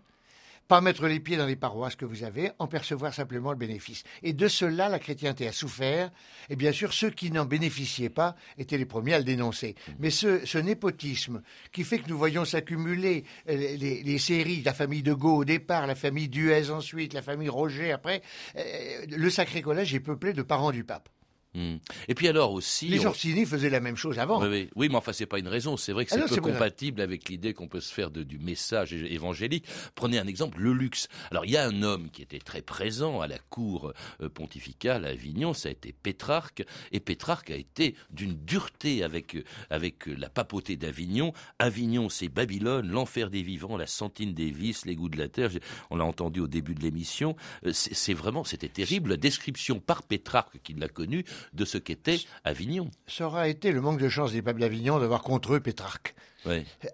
pas 0.68 0.82
mettre 0.82 1.08
les 1.08 1.20
pieds 1.20 1.38
dans 1.38 1.46
les 1.46 1.56
paroisses 1.56 1.96
que 1.96 2.06
vous 2.06 2.24
avez, 2.24 2.52
en 2.60 2.68
percevoir 2.68 3.14
simplement 3.14 3.52
le 3.52 3.58
bénéfice. 3.58 4.04
Et 4.24 4.34
de 4.34 4.48
cela, 4.48 4.90
la 4.90 5.00
chrétienté 5.00 5.48
a 5.48 5.52
souffert. 5.52 6.12
Et 6.50 6.56
bien 6.56 6.72
sûr, 6.72 6.94
ceux 6.94 7.12
qui 7.12 7.32
n'en 7.32 7.46
bénéficiaient 7.46 8.10
pas 8.10 8.36
étaient 8.58 8.78
les 8.78 8.86
premiers 8.86 9.14
à 9.14 9.18
le 9.20 9.24
dénoncer. 9.24 9.76
Mais 10.00 10.10
ce, 10.10 10.58
népotisme 10.58 11.42
qui 11.72 11.84
fait 11.84 12.00
que 12.00 12.10
nous 12.10 12.18
voyons 12.18 12.46
s'accumuler 12.46 13.24
euh, 13.50 13.78
les, 13.78 14.18
séries, 14.18 14.64
la 14.64 14.74
famille 14.74 15.04
de 15.04 15.14
Gaulle 15.14 15.42
au 15.42 15.46
départ, 15.46 15.86
la 15.86 15.96
famille 15.96 16.30
Duez 16.30 16.72
ensuite, 16.72 17.14
la 17.14 17.22
famille 17.22 17.50
Roger 17.50 17.92
après, 17.92 18.22
euh, 18.56 19.06
le 19.10 19.30
Sacré 19.30 19.62
Collège 19.62 19.94
est 19.94 20.00
peuplé 20.00 20.34
de 20.34 20.42
parents 20.42 20.72
du 20.72 20.84
pape. 20.84 21.10
Hmm. 21.56 21.78
Et 22.10 22.16
puis 22.16 22.28
alors 22.28 22.52
aussi... 22.52 22.90
Les 22.90 23.06
Orsini 23.06 23.46
faisaient 23.46 23.70
la 23.70 23.80
même 23.80 23.96
chose 23.96 24.20
avant. 24.20 24.46
Oui, 24.46 24.70
oui. 24.76 24.90
mais 24.90 24.96
enfin, 24.96 25.14
c'est 25.14 25.26
pas 25.26 25.40
une 25.40 25.48
raison. 25.48 25.78
C'est 25.78 25.94
vrai 25.94 26.06
que 26.06 26.14
ah 26.14 26.26
c'est 26.28 26.36
peu 26.36 26.42
compatible 26.42 27.00
avec 27.00 27.30
l'idée 27.30 27.54
qu'on 27.54 27.70
peut 27.70 27.80
se 27.80 27.94
faire 27.94 28.12
de, 28.12 28.24
du 28.24 28.40
message 28.40 28.94
évangélique. 28.94 29.66
Prenez 29.96 30.20
un 30.20 30.28
exemple, 30.28 30.60
le 30.60 30.74
luxe. 30.74 31.08
Alors, 31.32 31.46
il 31.46 31.52
y 31.52 31.58
a 31.58 31.66
un 31.66 31.82
homme 31.82 32.10
qui 32.12 32.22
était 32.22 32.40
très 32.40 32.62
présent 32.62 33.22
à 33.22 33.28
la 33.28 33.40
cour 33.40 33.94
euh, 34.22 34.28
pontificale 34.28 35.06
à 35.06 35.10
Avignon, 35.10 35.54
ça 35.54 35.70
a 35.70 35.72
été 35.72 35.94
Pétrarque. 35.94 36.66
Et 36.92 37.00
Pétrarque 37.00 37.52
a 37.52 37.56
été 37.56 37.96
d'une 38.12 38.34
dureté 38.34 39.04
avec, 39.04 39.36
euh, 39.36 39.44
avec 39.70 40.08
la 40.08 40.30
papauté 40.30 40.76
d'Avignon. 40.76 41.32
Avignon, 41.60 42.10
c'est 42.10 42.28
Babylone, 42.28 42.90
l'enfer 42.90 43.30
des 43.30 43.44
vivants, 43.44 43.78
la 43.78 43.88
sentine 43.88 44.34
des 44.34 44.52
vices, 44.52 44.86
les 44.86 44.96
goûts 44.96 45.10
de 45.10 45.18
la 45.18 45.30
terre. 45.30 45.52
On 45.90 45.96
l'a 45.96 46.06
entendu 46.06 46.42
au 46.42 46.48
début 46.48 46.76
de 46.76 46.82
l'émission. 46.82 47.38
Euh, 47.66 47.72
c'est 47.72 48.14
vraiment, 48.14 48.44
c'était 48.44 48.68
terrible. 48.68 49.12
La 49.12 49.18
description 49.18 49.80
par 49.80 50.04
Pétrarque, 50.04 50.60
qui 50.62 50.74
l'a 50.74 50.90
connu, 50.90 51.24
de 51.54 51.66
ce 51.66 51.78
qu'était 51.78 52.20
Avignon. 52.44 52.90
Ça 53.08 53.28
aura 53.28 53.48
été 53.48 53.72
le 53.72 53.82
manque 53.82 54.00
de 54.00 54.10
chance 54.10 54.32
des 54.32 54.42
papes 54.42 54.60
d'Avignon 54.60 55.00
d'avoir 55.00 55.22
contre 55.22 55.56
eux 55.56 55.60
Pétrarque. 55.60 56.16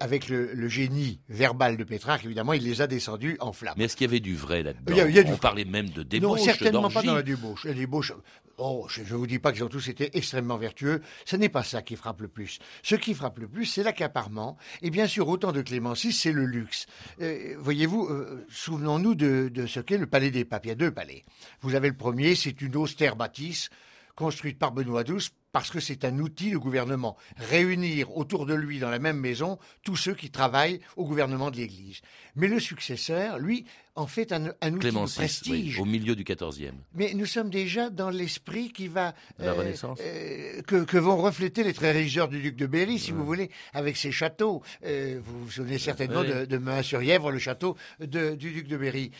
Avec 0.00 0.28
le, 0.28 0.68
génie 0.68 1.20
verbal 1.28 1.76
de 1.76 1.84
Pétrarque, 1.84 2.24
évidemment, 2.24 2.54
il 2.54 2.64
les 2.64 2.80
a 2.80 2.86
descendus 2.86 3.36
en 3.40 3.52
flammes. 3.52 3.74
Mais 3.76 3.84
est-ce 3.84 3.96
qu'il 3.96 4.06
y 4.06 4.10
avait 4.10 4.20
du 4.20 4.34
vrai 4.34 4.62
là-dedans 4.62 4.94
On 5.26 5.36
parlait 5.36 5.66
même 5.66 5.90
de 5.90 6.02
débauche, 6.02 6.38
Non, 6.38 6.44
certainement 6.44 6.88
pas 6.88 7.02
dans 7.02 7.14
la 7.14 7.22
débauche. 7.22 7.64
La 7.64 7.74
débauche 7.74 8.12
oh, 8.58 8.86
je 8.88 9.02
ne 9.02 9.18
vous 9.18 9.26
dis 9.26 9.38
pas 9.38 9.52
qu'ils 9.52 9.64
ont 9.64 9.68
tous 9.68 9.88
été 9.88 10.16
extrêmement 10.16 10.56
vertueux. 10.56 11.02
Ce 11.24 11.36
n'est 11.36 11.48
pas 11.48 11.62
ça 11.62 11.82
qui 11.82 11.96
frappe 11.96 12.20
le 12.20 12.28
plus. 12.28 12.58
Ce 12.82 12.94
qui 12.94 13.14
frappe 13.14 13.38
le 13.38 13.48
plus, 13.48 13.66
c'est 13.66 13.82
l'accaparement. 13.82 14.56
Et 14.80 14.90
bien 14.90 15.06
sûr, 15.06 15.28
autant 15.28 15.52
de 15.52 15.62
Clémencis, 15.62 16.12
c'est 16.12 16.32
le 16.32 16.46
luxe. 16.46 16.86
Euh, 17.20 17.54
voyez-vous, 17.58 18.06
euh, 18.06 18.46
souvenons-nous 18.50 19.14
de, 19.14 19.50
de 19.52 19.66
ce 19.66 19.80
qu'est 19.80 19.98
le 19.98 20.06
palais 20.06 20.30
des 20.30 20.44
papes. 20.44 20.66
Il 20.66 20.68
y 20.68 20.72
a 20.72 20.76
deux 20.76 20.92
palais. 20.92 21.24
Vous 21.60 21.74
avez 21.74 21.88
le 21.88 21.96
premier, 21.96 22.34
c'est 22.34 22.60
une 22.60 22.76
austère 22.76 23.16
bâtisse 23.16 23.68
construite 24.14 24.58
par 24.58 24.72
Benoît 24.72 25.04
XII 25.04 25.30
parce 25.52 25.70
que 25.70 25.80
c'est 25.80 26.04
un 26.04 26.18
outil 26.18 26.50
de 26.50 26.56
gouvernement. 26.56 27.16
Réunir 27.36 28.16
autour 28.16 28.46
de 28.46 28.54
lui 28.54 28.78
dans 28.78 28.90
la 28.90 28.98
même 28.98 29.18
maison 29.18 29.58
tous 29.84 29.96
ceux 29.96 30.14
qui 30.14 30.30
travaillent 30.30 30.80
au 30.96 31.04
gouvernement 31.04 31.50
de 31.50 31.58
l'Église. 31.58 32.00
Mais 32.34 32.48
le 32.48 32.58
successeur, 32.58 33.38
lui, 33.38 33.66
en 33.94 34.06
fait 34.06 34.32
un, 34.32 34.46
outil 34.72 34.90
de 34.90 35.14
prestige. 35.14 35.78
au 35.78 35.84
milieu 35.84 36.16
du 36.16 36.24
XIVe. 36.24 36.72
Mais 36.94 37.12
nous 37.14 37.26
sommes 37.26 37.50
déjà 37.50 37.90
dans 37.90 38.08
l'esprit 38.08 38.72
qui 38.72 38.88
va... 38.88 39.14
La 39.38 39.48
euh, 39.48 39.52
Renaissance 39.52 39.98
euh, 40.02 40.62
que, 40.62 40.96
vont 40.96 41.18
refléter 41.18 41.62
les 41.62 41.74
très 41.74 41.92
régisseurs 41.92 42.28
du 42.28 42.40
duc 42.40 42.56
de 42.56 42.66
Berry, 42.66 42.98
si 42.98 43.12
vous 43.12 43.24
voulez, 43.24 43.50
avec 43.74 43.98
ses 43.98 44.10
châteaux. 44.10 44.62
Euh, 44.84 45.20
vous 45.22 45.44
vous 45.44 45.50
souvenez 45.50 45.78
certainement 45.78 46.24
de, 46.24 46.46
de 46.46 46.56
Main-sur-Yèvre, 46.56 47.30
le 47.30 47.38
château 47.38 47.76
du 48.00 48.36
duc 48.36 48.66
de 48.66 48.76
Berry. 48.78 49.10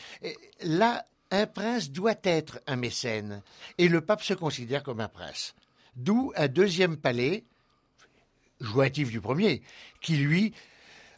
là, 0.63 1.05
un 1.33 1.47
prince 1.47 1.89
doit 1.89 2.15
être 2.23 2.61
un 2.67 2.75
mécène, 2.75 3.41
et 3.79 3.87
le 3.87 4.01
pape 4.01 4.21
se 4.21 4.35
considère 4.35 4.83
comme 4.83 4.99
un 4.99 5.07
prince. 5.07 5.55
D'où 5.95 6.31
un 6.35 6.47
deuxième 6.47 6.95
palais, 6.95 7.43
jointif 8.61 9.09
du 9.09 9.19
premier, 9.19 9.63
qui 9.99 10.15
lui 10.17 10.53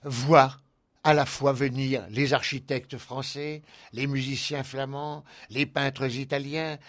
voit 0.04 0.58
à 1.04 1.13
la 1.13 1.25
fois 1.25 1.51
venir 1.51 2.06
les 2.10 2.34
architectes 2.34 2.97
français, 2.97 3.62
les 3.91 4.08
musiciens 4.08 4.63
flamands, 4.63 5.25
les 5.49 5.65
peintres 5.65 6.15
italiens, 6.15 6.80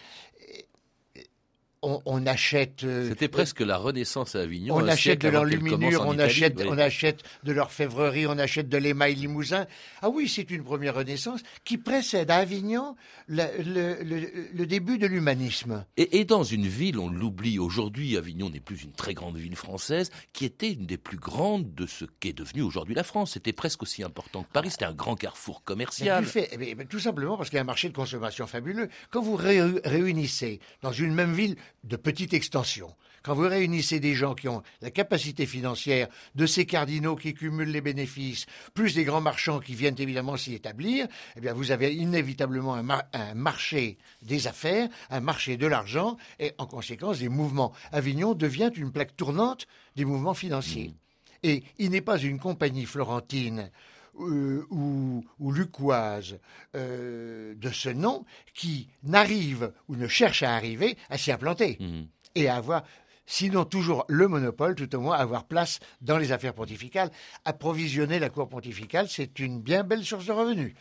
on, 2.05 2.27
achète. 2.27 2.85
Euh, 2.85 3.09
C'était 3.09 3.29
presque 3.29 3.61
la 3.61 3.77
Renaissance 3.77 4.35
à 4.35 4.41
Avignon. 4.41 4.75
On 4.77 4.87
achète 4.87 5.21
de 5.21 5.29
l'enluminure, 5.29 6.05
on 6.07 6.19
achète, 6.19 6.63
on 6.67 6.79
achète 6.79 7.23
de 7.45 7.53
l'orfèvrerie, 7.53 8.27
on 8.27 8.39
achète 8.39 8.69
de 8.69 8.77
l'émail 8.77 9.15
limousin. 9.15 9.67
Ah 10.03 10.09
oui, 10.09 10.29
c'est 10.29 10.51
une 10.51 10.65
première 10.65 10.95
Renaissance 10.95 11.41
qui 11.65 11.79
précède 11.79 12.31
à 12.31 12.37
Avignon 12.37 12.97
le, 13.29 14.65
début 14.65 14.99
de 14.99 15.07
l'humanisme. 15.07 15.85
Et, 15.97 16.25
dans 16.25 16.43
une 16.43 16.67
ville, 16.67 16.99
on 16.99 17.09
l'oublie 17.09 17.59
aujourd'hui, 17.59 18.17
Avignon 18.17 18.51
n'est 18.51 18.61
plus 18.61 18.83
une 18.83 18.93
très 18.93 19.15
grande 19.15 19.37
ville 19.37 19.57
française, 19.57 20.11
qui 20.33 20.45
était 20.45 20.73
une 20.73 20.87
des 20.87 20.99
plus 20.99 21.19
grandes 21.19 21.75
de 21.75 21.87
ce 21.87 22.05
qu'est 22.21 22.33
devenu 22.33 22.63
aujourd'hui 22.63 22.95
la 22.95 23.05
France. 23.05 23.33
C'était 23.33 23.53
presque 23.53 23.83
aussi 23.83 24.03
important 24.03 24.43
que 24.43 24.53
Paris. 24.53 24.71
C'était 24.71 24.85
un 24.85 24.95
grand 24.95 25.15
carrefour 25.15 25.63
commercial. 25.63 26.25
Fait, 26.25 26.51
eh 26.61 26.75
tout 26.87 27.01
simplement 27.01 27.37
parce 27.37 27.51
qu'il 27.51 27.57
y 27.57 27.59
a 27.59 27.63
un 27.63 27.65
marché 27.65 27.89
de 27.89 27.95
consommation 27.95 28.47
fabuleux. 28.47 28.89
Quand 29.11 29.23
vous 29.23 29.37
réunissez 29.37 30.61
dans 30.83 30.93
une 30.93 31.15
même 31.15 31.33
ville 31.33 31.57
de 31.85 31.97
petite 31.97 32.35
extension. 32.35 32.95
Quand 33.23 33.35
vous 33.35 33.49
réunissez 33.49 33.99
des 33.99 34.15
gens 34.15 34.37
qui 34.37 34.49
ont 34.49 34.63
la 34.81 34.93
capacité 34.93 35.47
financière 35.47 36.07
de 36.37 36.47
ces 36.47 36.65
cardinaux 36.65 37.17
qui 37.17 37.35
cumulent 37.35 37.73
les 37.73 37.81
bénéfices, 37.81 38.47
plus 38.73 38.95
des 38.95 39.03
grands 39.03 39.21
marchands 39.21 39.59
qui 39.59 39.75
viennent 39.75 39.99
évidemment 39.99 40.37
s'y 40.37 40.55
établir, 40.55 41.09
eh 41.37 41.41
bien 41.41 41.53
vous 41.53 41.73
avez 41.73 41.93
inévitablement 41.93 42.77
un, 42.77 43.35
marché 43.35 43.99
des 44.23 44.47
affaires, 44.47 44.89
un 45.11 45.19
marché 45.19 45.57
de 45.57 45.67
l'argent, 45.67 46.17
et 46.39 46.53
en 46.59 46.67
conséquence 46.67 47.19
des 47.19 47.29
mouvements. 47.29 47.73
Avignon 47.91 48.35
devient 48.35 48.71
une 48.77 48.93
plaque 48.93 49.17
tournante 49.17 49.67
des 49.97 50.05
mouvements 50.05 50.35
financiers. 50.35 50.91
Mmh. 50.91 50.95
Et 51.43 51.65
il 51.79 51.91
n'est 51.91 52.01
pas 52.01 52.19
une 52.19 52.39
compagnie 52.39 52.87
florentine 52.87 53.71
euh, 54.21 54.67
ou, 54.71 55.25
ou, 55.39 55.53
lucoise 55.53 56.39
euh, 56.75 57.55
de 57.55 57.71
ce 57.71 57.89
nom 57.89 58.25
qui 58.55 58.89
n'arrive 59.03 59.73
ou 59.89 59.97
ne 59.97 60.09
cherche 60.09 60.43
à 60.43 60.55
arriver 60.55 60.97
à 61.11 61.19
s'y 61.19 61.33
implanter 61.33 61.77
mmh. 61.81 62.03
et 62.35 62.49
à 62.49 62.57
avoir 62.57 62.85
sinon 63.27 63.65
toujours 63.65 64.05
le 64.09 64.29
monopole, 64.29 64.75
tout 64.75 64.95
au 64.95 65.01
moins 65.01 65.17
avoir 65.17 65.45
place 65.45 65.81
dans 66.01 66.19
les 66.19 66.33
affaires 66.33 66.55
pontificales. 66.55 67.11
Approvisionner 67.45 68.19
la 68.19 68.31
cour 68.31 68.49
pontificale, 68.49 69.09
c'est 69.09 69.39
une 69.39 69.61
bien 69.61 69.85
belle 69.85 70.05
source 70.05 70.27
de 70.27 70.33
revenus. 70.33 70.75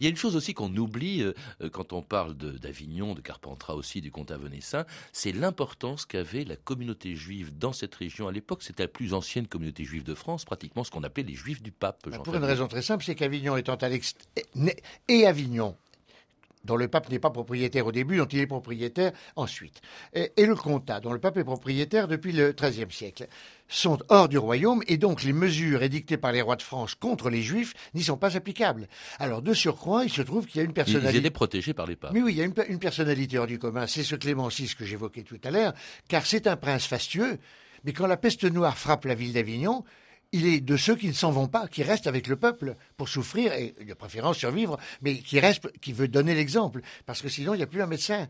Il 0.00 0.04
y 0.04 0.06
a 0.06 0.10
une 0.10 0.16
chose 0.16 0.36
aussi 0.36 0.54
qu'on 0.54 0.74
oublie 0.76 1.22
euh, 1.22 1.34
euh, 1.62 1.68
quand 1.70 1.92
on 1.92 2.02
parle 2.02 2.34
d'Avignon, 2.34 3.14
de, 3.14 3.20
Carpentras 3.20 3.74
aussi, 3.74 4.00
du 4.00 4.10
comte 4.10 4.30
Avenessin, 4.30 4.84
c'est 5.12 5.32
l'importance 5.32 6.06
qu'avait 6.06 6.44
la 6.44 6.56
communauté 6.56 7.14
juive 7.14 7.56
dans 7.56 7.72
cette 7.72 7.94
région. 7.94 8.28
À 8.28 8.32
l'époque, 8.32 8.62
c'était 8.62 8.84
la 8.84 8.88
plus 8.88 9.14
ancienne 9.14 9.46
communauté 9.46 9.84
juive 9.84 10.04
de 10.04 10.14
France, 10.14 10.44
pratiquement 10.44 10.84
ce 10.84 10.90
qu'on 10.90 11.02
appelait 11.02 11.24
les 11.24 11.34
juifs 11.34 11.62
du 11.62 11.72
pape. 11.72 12.08
Bah, 12.08 12.18
pour 12.18 12.34
une 12.34 12.44
raison 12.44 12.66
très 12.66 12.82
simple, 12.82 13.04
c'est 13.04 13.14
qu'Avignon 13.14 13.56
étant 13.56 13.74
à 13.74 13.90
et 15.08 15.26
Avignon 15.26 15.76
dont 16.64 16.76
le 16.76 16.88
pape 16.88 17.08
n'est 17.08 17.18
pas 17.18 17.30
propriétaire 17.30 17.86
au 17.86 17.92
début, 17.92 18.18
dont 18.18 18.26
il 18.26 18.40
est 18.40 18.46
propriétaire 18.46 19.12
ensuite, 19.36 19.80
et, 20.14 20.30
le 20.36 20.54
comtat, 20.54 21.00
dont 21.00 21.12
le 21.12 21.18
pape 21.18 21.36
est 21.36 21.44
propriétaire 21.44 22.08
depuis 22.08 22.32
le 22.32 22.52
XIIIe 22.52 22.90
siècle, 22.90 23.26
sont 23.68 23.98
hors 24.08 24.28
du 24.28 24.36
royaume 24.36 24.82
et 24.88 24.96
donc 24.96 25.22
les 25.22 25.32
mesures 25.32 25.82
édictées 25.82 26.16
par 26.16 26.32
les 26.32 26.42
rois 26.42 26.56
de 26.56 26.62
France 26.62 26.94
contre 26.94 27.30
les 27.30 27.42
juifs 27.42 27.74
n'y 27.94 28.02
sont 28.02 28.16
pas 28.16 28.36
applicables. 28.36 28.88
Alors 29.18 29.42
de 29.42 29.54
surcroît, 29.54 30.04
il 30.04 30.10
se 30.10 30.22
trouve 30.22 30.46
qu'il 30.46 30.58
y 30.58 30.60
a 30.60 30.64
une 30.64 30.72
personnalité... 30.72 31.16
Ils 31.16 31.20
étaient 31.20 31.30
protégés 31.30 31.72
par 31.72 31.86
les 31.86 31.96
papes. 31.96 32.12
Mais 32.12 32.20
oui, 32.20 32.32
il 32.32 32.38
y 32.38 32.42
a 32.42 32.44
une, 32.44 32.54
une 32.68 32.78
personnalité 32.78 33.38
hors 33.38 33.46
du 33.46 33.58
commun, 33.58 33.86
c'est 33.86 34.02
ce 34.02 34.16
Clément 34.16 34.48
VI 34.48 34.74
que 34.76 34.84
j'évoquais 34.84 35.22
tout 35.22 35.40
à 35.44 35.50
l'heure, 35.50 35.72
car 36.08 36.26
c'est 36.26 36.46
un 36.46 36.56
prince 36.56 36.86
fastueux, 36.86 37.38
mais 37.84 37.92
quand 37.92 38.06
la 38.06 38.16
peste 38.16 38.44
noire 38.44 38.76
frappe 38.76 39.04
la 39.04 39.14
ville 39.14 39.32
d'Avignon, 39.32 39.84
il 40.32 40.46
est 40.46 40.60
de 40.60 40.76
ceux 40.76 40.96
qui 40.96 41.08
ne 41.08 41.12
s'en 41.12 41.30
vont 41.30 41.48
pas, 41.48 41.66
qui 41.66 41.82
restent 41.82 42.06
avec 42.06 42.26
le 42.28 42.36
peuple 42.36 42.76
pour 42.96 43.08
souffrir 43.08 43.52
et 43.52 43.74
de 43.84 43.94
préférence 43.94 44.38
survivre, 44.38 44.78
mais 45.02 45.18
qui 45.18 45.40
reste, 45.40 45.70
qui 45.80 45.92
veut 45.92 46.08
donner 46.08 46.34
l'exemple, 46.34 46.80
parce 47.06 47.20
que 47.20 47.28
sinon 47.28 47.54
il 47.54 47.58
n'y 47.58 47.62
a 47.62 47.66
plus 47.66 47.82
un 47.82 47.86
médecin. 47.86 48.28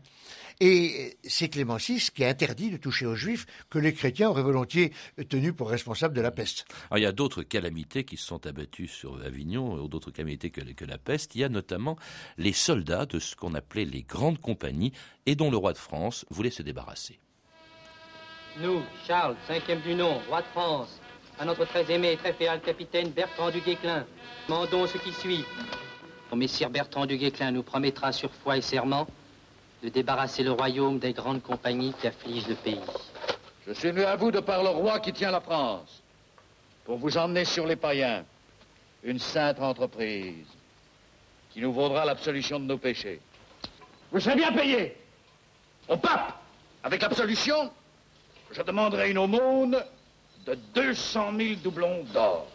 Et 0.59 1.17
c'est 1.23 1.49
Clément 1.49 1.77
VI 1.77 2.09
qui 2.13 2.23
a 2.23 2.29
interdit 2.29 2.69
de 2.69 2.77
toucher 2.77 3.05
aux 3.05 3.15
Juifs 3.15 3.45
que 3.69 3.79
les 3.79 3.93
chrétiens 3.93 4.29
auraient 4.29 4.43
volontiers 4.43 4.93
tenu 5.29 5.53
pour 5.53 5.69
responsables 5.69 6.15
de 6.15 6.21
la 6.21 6.31
peste. 6.31 6.65
Alors, 6.89 6.99
il 6.99 7.03
y 7.03 7.07
a 7.07 7.11
d'autres 7.11 7.43
calamités 7.43 8.03
qui 8.03 8.17
se 8.17 8.25
sont 8.25 8.45
abattues 8.45 8.87
sur 8.87 9.21
Avignon, 9.23 9.87
d'autres 9.87 10.11
calamités 10.11 10.51
que, 10.51 10.61
que 10.61 10.85
la 10.85 10.97
peste. 10.97 11.35
Il 11.35 11.41
y 11.41 11.43
a 11.43 11.49
notamment 11.49 11.97
les 12.37 12.53
soldats 12.53 13.05
de 13.05 13.19
ce 13.19 13.35
qu'on 13.35 13.55
appelait 13.55 13.85
les 13.85 14.03
grandes 14.03 14.39
compagnies 14.39 14.93
et 15.25 15.35
dont 15.35 15.49
le 15.49 15.57
roi 15.57 15.73
de 15.73 15.79
France 15.79 16.25
voulait 16.29 16.51
se 16.51 16.61
débarrasser. 16.61 17.19
Nous, 18.59 18.81
Charles, 19.07 19.37
cinquième 19.47 19.81
du 19.81 19.95
nom, 19.95 20.19
roi 20.27 20.41
de 20.41 20.47
France, 20.47 21.00
à 21.41 21.45
notre 21.45 21.65
très 21.65 21.91
aimé 21.91 22.11
et 22.11 22.17
très 22.17 22.33
féal 22.33 22.61
capitaine 22.61 23.09
Bertrand 23.09 23.49
du 23.49 23.61
Guesclin. 23.61 24.05
Demandons 24.47 24.85
ce 24.85 24.99
qui 24.99 25.11
suit. 25.11 25.43
Mon 26.29 26.37
messire 26.37 26.69
Bertrand 26.69 27.07
du 27.07 27.17
Guesclin 27.17 27.49
nous 27.49 27.63
promettra 27.63 28.11
sur 28.11 28.29
foi 28.29 28.57
et 28.57 28.61
serment 28.61 29.07
de 29.81 29.89
débarrasser 29.89 30.43
le 30.43 30.51
royaume 30.51 30.99
des 30.99 31.13
grandes 31.13 31.41
compagnies 31.41 31.95
qui 31.99 32.05
affligent 32.05 32.47
le 32.47 32.53
pays. 32.53 32.79
Je 33.65 33.73
suis 33.73 33.89
venu 33.89 34.03
à 34.03 34.15
vous 34.17 34.29
de 34.29 34.39
par 34.39 34.61
le 34.61 34.69
roi 34.69 34.99
qui 34.99 35.13
tient 35.13 35.31
la 35.31 35.41
France, 35.41 36.03
pour 36.85 36.97
vous 36.97 37.17
emmener 37.17 37.43
sur 37.43 37.65
les 37.65 37.75
païens 37.75 38.23
une 39.03 39.17
sainte 39.17 39.59
entreprise 39.59 40.45
qui 41.49 41.59
nous 41.59 41.73
vaudra 41.73 42.05
l'absolution 42.05 42.59
de 42.59 42.65
nos 42.65 42.77
péchés. 42.77 43.19
Vous 44.11 44.19
serez 44.19 44.35
bien 44.35 44.51
payé 44.51 44.95
au 45.87 45.97
pape. 45.97 46.39
Avec 46.83 47.01
l'absolution, 47.01 47.71
je 48.51 48.61
demanderai 48.61 49.09
une 49.09 49.17
aumône 49.17 49.83
de 50.45 50.57
200 50.73 51.33
000 51.37 51.55
doublons 51.63 52.03
d'or. 52.13 52.47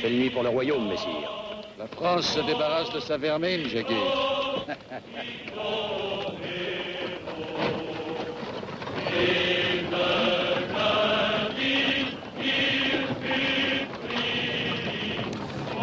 C'est 0.00 0.10
nuit 0.10 0.30
pour 0.30 0.42
le 0.42 0.48
royaume, 0.48 0.88
messire. 0.88 1.30
La 1.78 1.86
France 1.86 2.34
se 2.34 2.40
débarrasse 2.40 2.92
de 2.92 3.00
sa 3.00 3.16
vermine, 3.16 3.68
Jackie. 3.68 3.94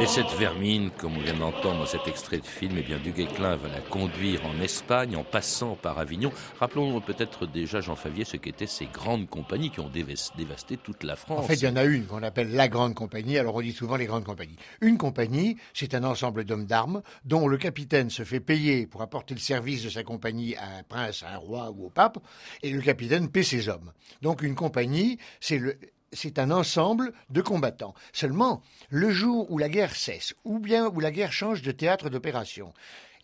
cette 0.10 0.34
vermine, 0.40 0.90
comme 0.98 1.18
on 1.18 1.22
vient 1.22 1.38
d'entendre 1.38 1.82
dans 1.82 1.86
cet 1.86 2.08
extrait 2.08 2.40
de 2.40 2.46
film, 2.46 2.74
eh 2.80 2.82
bien, 2.82 2.98
Duguay-Clin 2.98 3.58
va 3.58 3.68
la 3.70 3.80
conduire 3.80 4.44
en 4.44 4.60
Espagne 4.60 5.16
en 5.16 5.24
passant 5.24 5.76
par 5.76 6.00
Avignon. 6.00 6.32
Rappelons 6.60 7.00
peut-être 7.00 7.46
déjà, 7.46 7.80
Jean 7.80 7.96
Favier, 7.96 8.26
ce 8.26 8.36
qu'étaient 8.36 8.66
ces 8.66 8.88
grandes 8.88 9.30
compagnies 9.30 9.70
qui 9.70 9.82
ont 9.82 9.90
dévasté 9.90 10.78
toute 10.78 11.04
la 11.04 11.16
France. 11.16 11.40
En 11.40 11.44
fait, 11.44 11.54
il 11.54 11.66
y 11.66 11.68
en 11.68 11.76
a 11.76 11.84
une 11.84 12.08
qu'on 12.08 12.24
appelle 12.24 12.52
la 12.56 12.68
grande 12.68 12.96
compagnie. 12.96 13.38
Alors, 13.38 13.54
on 13.54 13.62
dit 13.62 13.72
souvent 13.72 13.98
les 13.98 14.08
grandes 14.08 14.24
compagnies. 14.24 14.56
Une 14.82 14.98
compagnie, 14.98 15.58
c'est 15.76 15.94
un 15.94 16.04
ensemble 16.04 16.44
d'hommes 16.44 16.66
d'armes 16.66 17.04
dont 17.24 17.48
le 17.48 17.58
capitaine 17.58 18.10
se 18.10 18.24
fait 18.24 18.40
payer 18.40 18.88
pour 18.88 19.04
apporter 19.04 19.36
le 19.36 19.40
service 19.40 19.84
de 19.84 19.90
sa 19.90 20.02
compagnie 20.02 20.56
à 20.56 20.80
un 20.80 20.84
prince, 20.84 21.22
à 21.22 21.36
un 21.36 21.38
roi 21.38 21.70
ou 21.70 21.86
au 21.86 21.90
pape, 21.92 22.18
et 22.64 22.72
le 22.72 22.82
capitaine 22.82 23.30
paie 23.30 23.44
ses 23.44 23.70
hommes. 23.70 23.92
Donc, 24.24 24.42
une 24.42 24.56
compagnie, 24.56 25.20
c'est 25.40 25.60
le, 25.60 25.78
c'est 26.14 26.40
un 26.40 26.52
ensemble 26.52 27.14
de 27.30 27.42
combattants. 27.42 27.94
Seulement, 28.14 28.62
le 28.90 29.12
jour 29.12 29.50
où 29.52 29.58
la 29.58 29.70
guerre 29.70 29.96
cesse, 29.96 30.34
ou 30.44 30.60
bien 30.60 30.88
où 30.88 31.00
la 31.00 31.12
guerre 31.12 31.34
change 31.34 31.62
de 31.62 31.72
théâtre 31.72 32.10
d'opération, 32.10 32.74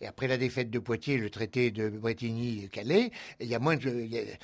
et 0.00 0.06
après 0.06 0.28
la 0.28 0.36
défaite 0.36 0.70
de 0.70 0.78
Poitiers, 0.78 1.16
le 1.16 1.30
traité 1.30 1.70
de 1.70 1.88
Bretigny-Calais, 1.88 3.12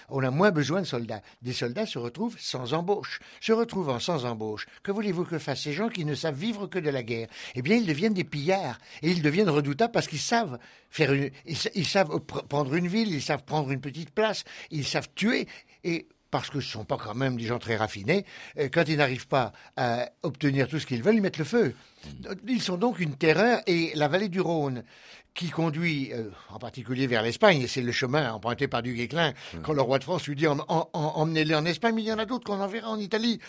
on 0.08 0.22
a 0.22 0.30
moins 0.30 0.50
besoin 0.50 0.80
de 0.80 0.86
soldats. 0.86 1.20
Des 1.42 1.52
soldats 1.52 1.84
se 1.84 1.98
retrouvent 1.98 2.38
sans 2.38 2.72
embauche. 2.72 3.20
Se 3.40 3.52
retrouvant 3.52 3.98
sans 3.98 4.24
embauche, 4.24 4.66
que 4.82 4.92
voulez-vous 4.92 5.24
que 5.24 5.38
fassent 5.38 5.62
ces 5.62 5.74
gens 5.74 5.90
qui 5.90 6.06
ne 6.06 6.14
savent 6.14 6.38
vivre 6.38 6.68
que 6.68 6.78
de 6.78 6.88
la 6.88 7.02
guerre? 7.02 7.28
Eh 7.54 7.60
bien, 7.60 7.76
ils 7.76 7.86
deviennent 7.86 8.14
des 8.14 8.24
pillards. 8.24 8.78
Et 9.02 9.10
ils 9.10 9.20
deviennent 9.20 9.50
redoutables 9.50 9.92
parce 9.92 10.08
qu'ils 10.08 10.20
savent 10.20 10.58
faire 10.88 11.12
ils 11.44 11.86
savent 11.86 12.18
prendre 12.48 12.74
une 12.74 12.88
ville, 12.88 13.12
ils 13.12 13.22
savent 13.22 13.44
prendre 13.44 13.70
une 13.72 13.80
petite 13.80 14.10
place, 14.10 14.44
ils 14.70 14.86
savent 14.86 15.10
tuer. 15.14 15.48
Et 15.84 16.08
parce 16.32 16.50
que 16.50 16.60
ce 16.60 16.66
ne 16.66 16.72
sont 16.72 16.84
pas 16.84 16.96
quand 16.96 17.14
même 17.14 17.36
des 17.36 17.44
gens 17.44 17.60
très 17.60 17.76
raffinés, 17.76 18.24
quand 18.72 18.88
ils 18.88 18.96
n'arrivent 18.96 19.28
pas 19.28 19.52
à 19.76 20.08
obtenir 20.22 20.66
tout 20.66 20.80
ce 20.80 20.86
qu'ils 20.86 21.02
veulent, 21.02 21.14
ils 21.14 21.22
mettent 21.22 21.38
le 21.38 21.44
feu. 21.44 21.74
Ils 22.46 22.62
sont 22.62 22.76
donc 22.76 23.00
une 23.00 23.16
terreur 23.16 23.60
et 23.66 23.92
la 23.94 24.08
vallée 24.08 24.28
du 24.28 24.40
Rhône, 24.40 24.82
qui 25.34 25.48
conduit 25.48 26.12
euh, 26.12 26.30
en 26.50 26.58
particulier 26.58 27.06
vers 27.06 27.22
l'Espagne, 27.22 27.62
et 27.62 27.66
c'est 27.66 27.80
le 27.80 27.92
chemin 27.92 28.32
emprunté 28.32 28.68
par 28.68 28.82
du 28.82 28.94
Guesclin, 28.94 29.32
quand 29.62 29.72
le 29.72 29.80
roi 29.80 29.98
de 29.98 30.04
France 30.04 30.26
lui 30.26 30.36
dit 30.36 30.46
emmenez-les 30.46 31.54
en 31.54 31.64
Espagne, 31.64 31.94
mais 31.94 32.02
il 32.02 32.08
y 32.08 32.12
en 32.12 32.18
a 32.18 32.26
d'autres 32.26 32.44
qu'on 32.44 32.60
enverra 32.60 32.90
en 32.90 32.98
Italie. 32.98 33.40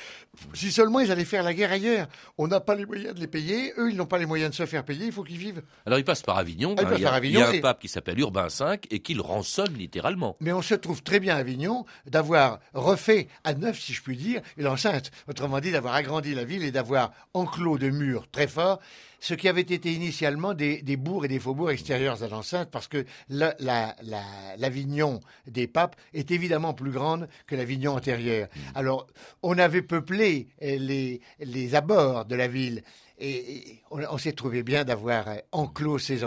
Si 0.54 0.72
seulement 0.72 1.02
ils 1.02 1.12
allaient 1.12 1.26
faire 1.26 1.44
la 1.44 1.54
guerre 1.54 1.72
ailleurs. 1.72 2.08
On 2.38 2.48
n'a 2.48 2.60
pas 2.60 2.76
les 2.76 2.86
moyens 2.86 3.16
de 3.16 3.20
les 3.20 3.28
payer, 3.28 3.74
eux 3.78 3.92
ils 3.92 3.98
n'ont 3.98 4.06
pas 4.06 4.18
les 4.18 4.26
moyens 4.26 4.52
de 4.52 4.56
se 4.56 4.66
faire 4.66 4.84
payer, 4.84 5.08
il 5.08 5.12
faut 5.12 5.24
qu'ils 5.24 5.38
vivent. 5.38 5.62
Alors 5.86 6.00
ils 6.00 6.06
passent 6.06 6.22
par 6.22 6.38
Avignon, 6.38 6.76
ah, 6.78 6.84
hein, 6.84 6.94
il, 6.96 7.02
y 7.02 7.06
a, 7.06 7.20
il, 7.20 7.32
y 7.32 7.42
a, 7.42 7.50
un 7.50 7.60
pape 7.60 7.82
qui 7.82 7.88
s'appelle 7.88 8.20
Urbain 8.20 8.48
V 8.48 8.80
et 8.90 9.00
qui 9.00 9.14
le 9.14 9.22
rançonne 9.22 9.74
littéralement. 9.74 10.38
Mais 10.40 10.54
on 10.54 10.62
se 10.62 10.76
trouve 10.76 11.04
très 11.04 11.20
bien 11.20 11.36
à 11.36 11.40
Avignon 11.40 11.86
d'avoir 12.06 12.60
refait 12.74 13.28
à 13.44 13.54
neuf, 13.54 13.80
si 13.80 13.94
je 13.94 14.02
puis 14.02 14.16
dire, 14.16 14.42
l'enceinte, 14.58 15.12
autrement 15.28 15.60
dit 15.60 15.72
d'avoir 15.72 15.96
agrandi 15.96 16.34
la 16.34 16.46
ville 16.46 16.64
et 16.64 16.72
d'avoir 16.72 17.12
enclos 17.34 17.78
de 17.78 17.90
murs 17.90 18.28
très 18.32 18.43
forts 18.48 18.80
ce 19.24 19.34
qui 19.36 19.48
avait 19.48 19.62
été 19.62 19.94
initialement 19.94 20.54
des, 20.54 20.98
bourgs 20.98 21.24
et 21.24 21.30
des 21.30 21.40
faubourgs 21.40 21.72
extérieurs 21.72 22.22
à 22.24 22.28
l'enceinte, 22.28 22.70
parce 22.70 22.90
que 22.90 23.06
l'Avignon 23.30 25.22
des 25.48 25.66
papes 25.66 25.96
est 26.14 26.30
évidemment 26.32 26.74
plus 26.74 26.92
grande 26.92 27.30
que 27.48 27.56
l'Avignon 27.56 27.94
antérieur. 27.94 28.50
Mmh. 28.54 28.60
Alors, 28.76 29.08
on 29.42 29.58
avait 29.58 29.82
peuplé 29.82 30.50
les, 30.60 31.22
les 31.40 31.76
abords 31.76 32.26
de 32.26 32.36
la 32.36 32.50
ville. 32.50 32.84
Et 33.18 33.80
on, 33.92 34.18
s'est 34.18 34.34
trouvé 34.34 34.62
bien 34.62 34.84
d'avoir 34.84 35.30
enclos 35.54 36.00
ces, 36.00 36.20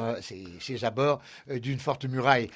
ces, 0.60 0.84
abords 0.84 1.20
euh, 1.50 1.58
d'une 1.58 1.78
forte 1.78 2.06
muraille. 2.06 2.48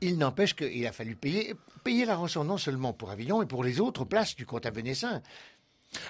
Il 0.00 0.18
n'empêche 0.18 0.54
qu'il 0.54 0.86
a 0.86 0.92
fallu 0.92 1.16
payer, 1.16 1.54
payer 1.82 2.04
la 2.04 2.14
rançon 2.14 2.44
non 2.44 2.58
seulement 2.58 2.92
pour 2.92 3.10
Avignon, 3.10 3.40
mais 3.40 3.46
pour 3.46 3.64
les 3.64 3.80
autres 3.80 4.04
places 4.04 4.36
du 4.36 4.46
comte 4.46 4.66
Avenessin. 4.66 5.22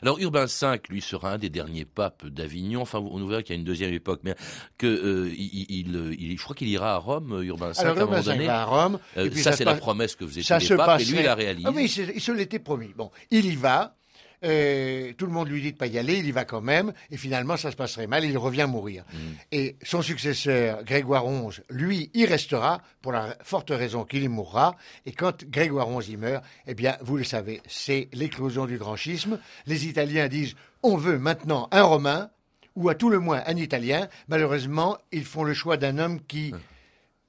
Alors 0.02 0.18
Urbain 0.20 0.46
V, 0.46 0.80
lui, 0.88 1.00
sera 1.00 1.32
un 1.32 1.38
des 1.38 1.50
derniers 1.50 1.84
papes 1.84 2.26
d'Avignon. 2.26 2.82
Enfin, 2.82 2.98
on 2.98 3.24
verra 3.26 3.42
qu'il 3.42 3.54
y 3.54 3.56
a 3.56 3.58
une 3.58 3.64
deuxième 3.64 3.92
époque, 3.92 4.20
mais 4.22 4.34
que 4.78 4.86
euh, 4.86 5.32
il, 5.36 6.36
je 6.36 6.42
crois 6.42 6.56
qu'il 6.56 6.68
ira 6.68 6.94
à 6.94 6.98
Rome, 6.98 7.42
Urbain 7.42 7.70
V, 7.70 7.74
Alors, 7.78 7.98
à 7.98 8.02
un 8.02 8.04
moment 8.06 8.22
donné. 8.22 8.46
Va 8.46 8.62
à 8.62 8.64
Rome. 8.64 8.98
Euh, 9.16 9.30
ça, 9.36 9.52
c'est 9.52 9.64
la 9.64 9.74
promesse 9.74 10.14
que 10.16 10.24
vous 10.24 10.38
étiez 10.38 10.58
les 10.58 10.76
papes, 10.76 11.00
et 11.00 11.04
lui, 11.04 11.18
il 11.18 11.24
la 11.24 11.34
réalisé. 11.34 11.68
Ah 11.68 11.72
oui, 11.74 11.84
il 12.14 12.20
se 12.20 12.32
l'était 12.32 12.58
promis. 12.58 12.92
Bon, 12.96 13.10
il 13.30 13.46
y 13.46 13.56
va. 13.56 13.96
Tout 14.44 15.26
le 15.26 15.32
monde 15.32 15.48
lui 15.48 15.62
dit 15.62 15.72
de 15.72 15.76
pas 15.76 15.86
y 15.86 15.98
aller, 15.98 16.18
il 16.18 16.26
y 16.26 16.32
va 16.32 16.44
quand 16.44 16.60
même, 16.60 16.92
et 17.10 17.16
finalement 17.16 17.56
ça 17.56 17.70
se 17.70 17.76
passerait 17.76 18.06
mal, 18.06 18.24
il 18.24 18.36
revient 18.36 18.66
mourir. 18.68 19.04
Mm. 19.12 19.16
Et 19.52 19.76
son 19.82 20.02
successeur, 20.02 20.84
Grégoire 20.84 21.24
XI, 21.24 21.62
lui, 21.70 22.10
y 22.14 22.26
restera 22.26 22.82
pour 23.02 23.12
la 23.12 23.36
forte 23.42 23.70
raison 23.70 24.04
qu'il 24.04 24.22
y 24.22 24.28
mourra. 24.28 24.76
Et 25.06 25.12
quand 25.12 25.44
Grégoire 25.44 25.88
XI 25.88 26.12
y 26.12 26.16
meurt, 26.16 26.44
eh 26.66 26.74
bien, 26.74 26.96
vous 27.00 27.16
le 27.16 27.24
savez, 27.24 27.60
c'est 27.66 28.08
l'éclosion 28.12 28.66
du 28.66 28.78
grand 28.78 28.96
schisme. 28.96 29.38
Les 29.66 29.86
Italiens 29.86 30.28
disent 30.28 30.54
on 30.82 30.96
veut 30.96 31.18
maintenant 31.18 31.68
un 31.72 31.82
Romain, 31.82 32.30
ou 32.76 32.88
à 32.88 32.94
tout 32.94 33.08
le 33.08 33.18
moins 33.18 33.42
un 33.46 33.56
Italien. 33.56 34.08
Malheureusement, 34.28 34.98
ils 35.12 35.24
font 35.24 35.44
le 35.44 35.54
choix 35.54 35.76
d'un 35.76 35.98
homme 35.98 36.20
qui 36.20 36.52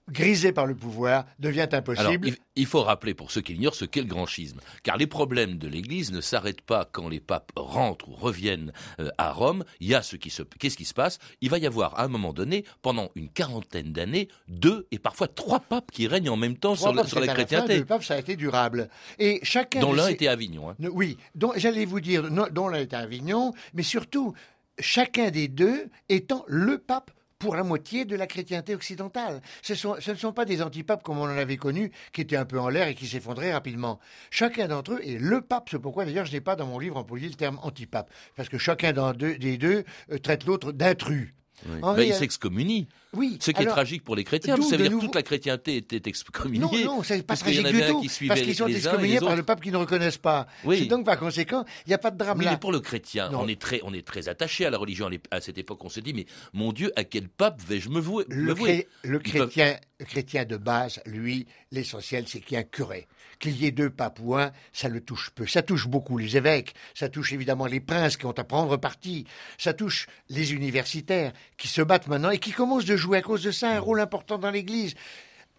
grisé 0.10 0.52
par 0.52 0.66
le 0.66 0.76
pouvoir, 0.76 1.26
devient 1.40 1.68
impossible. 1.72 2.08
Alors, 2.08 2.38
il 2.56 2.66
faut 2.66 2.84
rappeler 2.84 3.14
pour 3.14 3.32
ceux 3.32 3.42
qui 3.42 3.54
ignorent 3.54 3.76
ce 3.76 3.86
qu'est 3.86 4.02
le 4.02 4.08
grand 4.08 4.26
schisme, 4.26 4.60
car 4.84 4.98
les 4.98 5.08
problèmes 5.08 5.58
de 5.58 5.68
l'Église 5.68 6.12
ne 6.12 6.22
s'arrêtent 6.22 6.62
pas 6.62 6.88
quand 6.92 7.10
les 7.10 7.20
papes 7.20 7.52
rentrent 7.56 8.10
ou 8.10 8.14
reviennent 8.14 8.72
euh, 9.00 9.10
à 9.18 9.32
Rome. 9.32 9.64
Il 9.80 9.88
y 9.88 9.96
a 9.96 10.02
ce 10.02 10.16
qui 10.16 10.30
se, 10.30 10.44
qu'est-ce 10.44 10.78
qui 10.78 10.86
se 10.86 10.94
passe? 10.94 11.20
Il 11.42 11.50
va 11.50 11.58
y 11.58 11.66
avoir 11.66 12.00
à 12.00 12.04
un 12.04 12.08
moment 12.08 12.34
donné, 12.34 12.66
pendant 12.82 13.10
une 13.16 13.30
quarantaine 13.30 13.94
d'années, 13.94 14.28
deux 14.48 14.88
et 14.92 15.00
parfois 15.00 15.28
trois 15.28 15.60
papes 15.60 15.92
qui 15.92 16.08
règnent 16.08 16.30
en 16.30 16.38
même 16.38 16.58
temps 16.58 16.76
sur, 16.76 16.94
la, 16.94 17.06
sur 17.06 17.20
la 17.20 17.34
chrétienté. 17.34 17.80
Le 17.80 17.86
pape, 17.86 18.04
ça 18.04 18.16
a 18.16 18.20
été 18.20 18.36
durable. 18.36 18.90
Et 19.18 19.40
chacun 19.44 19.80
dont 19.80 19.94
l'un 19.94 20.08
était 20.08 20.28
à 20.28 20.34
Avignon. 20.34 20.70
Hein. 20.70 20.76
Oui, 20.92 21.18
dont 21.34 21.52
j'allais 21.56 21.86
vous 21.86 22.00
dire, 22.00 22.30
dont 22.52 22.68
l'un 22.68 22.80
était 22.80 22.96
à 22.96 23.00
Avignon, 23.00 23.54
mais 23.74 23.84
surtout 23.84 24.34
chacun 24.80 25.32
des 25.32 25.48
deux 25.48 25.90
étant 26.10 26.46
le 26.48 26.78
pape 26.78 27.12
pour 27.46 27.56
la 27.56 27.64
moitié 27.64 28.06
de 28.06 28.16
la 28.16 28.26
chrétienté 28.26 28.74
occidentale. 28.74 29.40
Ce, 29.62 29.74
ne 30.10 30.16
sont 30.16 30.34
pas 30.34 30.46
des 30.46 30.64
antipapes 30.64 31.04
comme 31.04 31.20
on 31.20 31.26
en 31.26 31.38
avait 31.38 31.58
connu, 31.58 31.92
qui 32.12 32.22
étaient 32.22 32.38
un 32.38 32.46
peu 32.46 32.60
en 32.60 32.70
l'air 32.70 32.88
et 32.88 32.96
qui 32.96 33.06
s'effondraient 33.06 33.54
rapidement. 33.54 34.00
Chacun 34.32 34.68
d'entre 34.68 34.94
eux 34.94 35.02
est 35.04 35.20
le 35.20 35.42
pape. 35.42 35.68
C'est 35.70 35.78
pourquoi 35.78 36.06
d'ailleurs 36.06 36.26
je 36.26 36.32
n'ai 36.32 36.42
pas 36.42 36.56
dans 36.56 36.66
mon 36.66 36.80
livre 36.80 36.98
employé 36.98 37.30
le 37.30 37.36
terme 37.36 37.60
antipape. 37.62 38.10
Parce 38.36 38.50
que 38.50 38.58
chacun 38.58 38.94
des 39.14 39.58
deux 39.60 39.84
euh, 40.12 40.18
traite 40.18 40.46
l'autre 40.46 40.72
d'intrus. 40.72 41.36
Oui. 41.68 41.80
Ben, 41.82 42.02
il 42.02 42.14
s'excommunie. 42.14 42.88
Oui. 43.14 43.38
Ce 43.40 43.52
qui 43.52 43.64
est 43.64 43.66
tragique 43.66 44.04
pour 44.04 44.16
les 44.16 44.24
chrétiens. 44.24 44.56
Vous 44.56 44.70
savez 44.70 44.90
dire 44.90 45.00
toute 45.00 45.16
la 45.16 45.24
chrétienté 45.24 45.78
était 45.78 46.10
excommuniée. 46.10 46.60
Non, 46.60 46.98
non, 46.98 47.04
c'est 47.04 47.26
pas 47.26 47.36
tragique 47.36 47.66
du 47.66 47.82
tout. 47.82 48.06
Parce 48.28 48.42
qu'ils 48.42 48.56
sont 48.56 48.68
excommuniés 48.68 49.20
par 49.20 49.36
le 49.36 49.44
pape 49.44 49.62
qu'ils 49.62 49.72
ne 49.72 49.78
reconnaissent 49.78 50.18
pas. 50.18 50.48
Oui. 50.64 50.88
donc 50.88 51.06
par 51.06 51.18
conséquent, 51.18 51.66
il 51.86 51.90
n'y 51.90 51.94
a 51.94 51.98
pas 51.98 52.12
de 52.12 52.18
drame 52.18 52.38
mais 52.38 52.46
là. 52.46 52.52
Mais 52.52 52.58
pour 52.58 52.72
le 52.72 52.80
chrétien, 52.80 53.30
on 53.34 53.48
est 53.48 53.60
très, 53.60 53.82
on 53.84 53.94
est 53.94 54.06
très 54.06 54.28
attaché 54.30 54.66
à 54.66 54.70
la 54.70 54.78
religion. 54.78 55.10
À 55.32 55.42
cette 55.42 55.58
époque, 55.58 55.84
on 55.84 55.90
se 55.90 56.00
dit, 56.00 56.14
mais 56.14 56.26
mon 56.54 56.74
Dieu, 56.74 56.92
à 56.96 57.04
quel 57.04 57.30
pape 57.30 57.62
vais-je 57.62 57.90
me 57.90 58.00
vouer 58.00 58.26
le 58.30 59.20
chrétien 59.20 59.78
de 60.00 60.58
base, 60.58 61.02
lui, 61.06 61.48
l'essentiel, 61.72 62.28
c'est 62.28 62.42
qu'il 62.42 62.54
y 62.54 62.56
ait 62.56 62.64
un 62.64 62.64
curé. 62.64 63.08
Qu'il 63.40 63.56
y 63.56 63.66
ait 63.66 63.72
deux 63.72 63.90
papes 63.90 64.20
ou 64.22 64.36
un, 64.36 64.52
ça 64.74 64.90
le 64.90 65.02
touche 65.02 65.30
peu. 65.30 65.48
Ça 65.48 65.62
touche 65.62 65.88
beaucoup 65.88 66.18
les 66.18 66.36
évêques, 66.36 66.74
ça 66.94 67.10
touche 67.10 67.32
évidemment 67.32 67.66
les 67.66 67.80
princes 67.80 68.18
qui 68.18 68.26
ont 68.26 68.32
à 68.32 68.44
prendre 68.44 68.78
parti, 68.78 69.26
ça 69.58 69.74
touche 69.74 70.08
les 70.30 70.54
universitaires 70.54 71.32
qui 71.58 71.68
se 71.68 71.82
battent 71.82 72.08
maintenant 72.08 72.30
et 72.30 72.40
qui 72.40 72.52
commencent 72.52 72.86
de 72.86 72.98
jouer 72.98 73.20
à 73.20 73.22
cause 73.22 73.44
de 73.44 73.52
ça 73.52 73.72
un 73.72 73.80
rôle 73.80 74.02
important 74.02 74.38
dans 74.38 74.52
l'Église. 74.52 74.96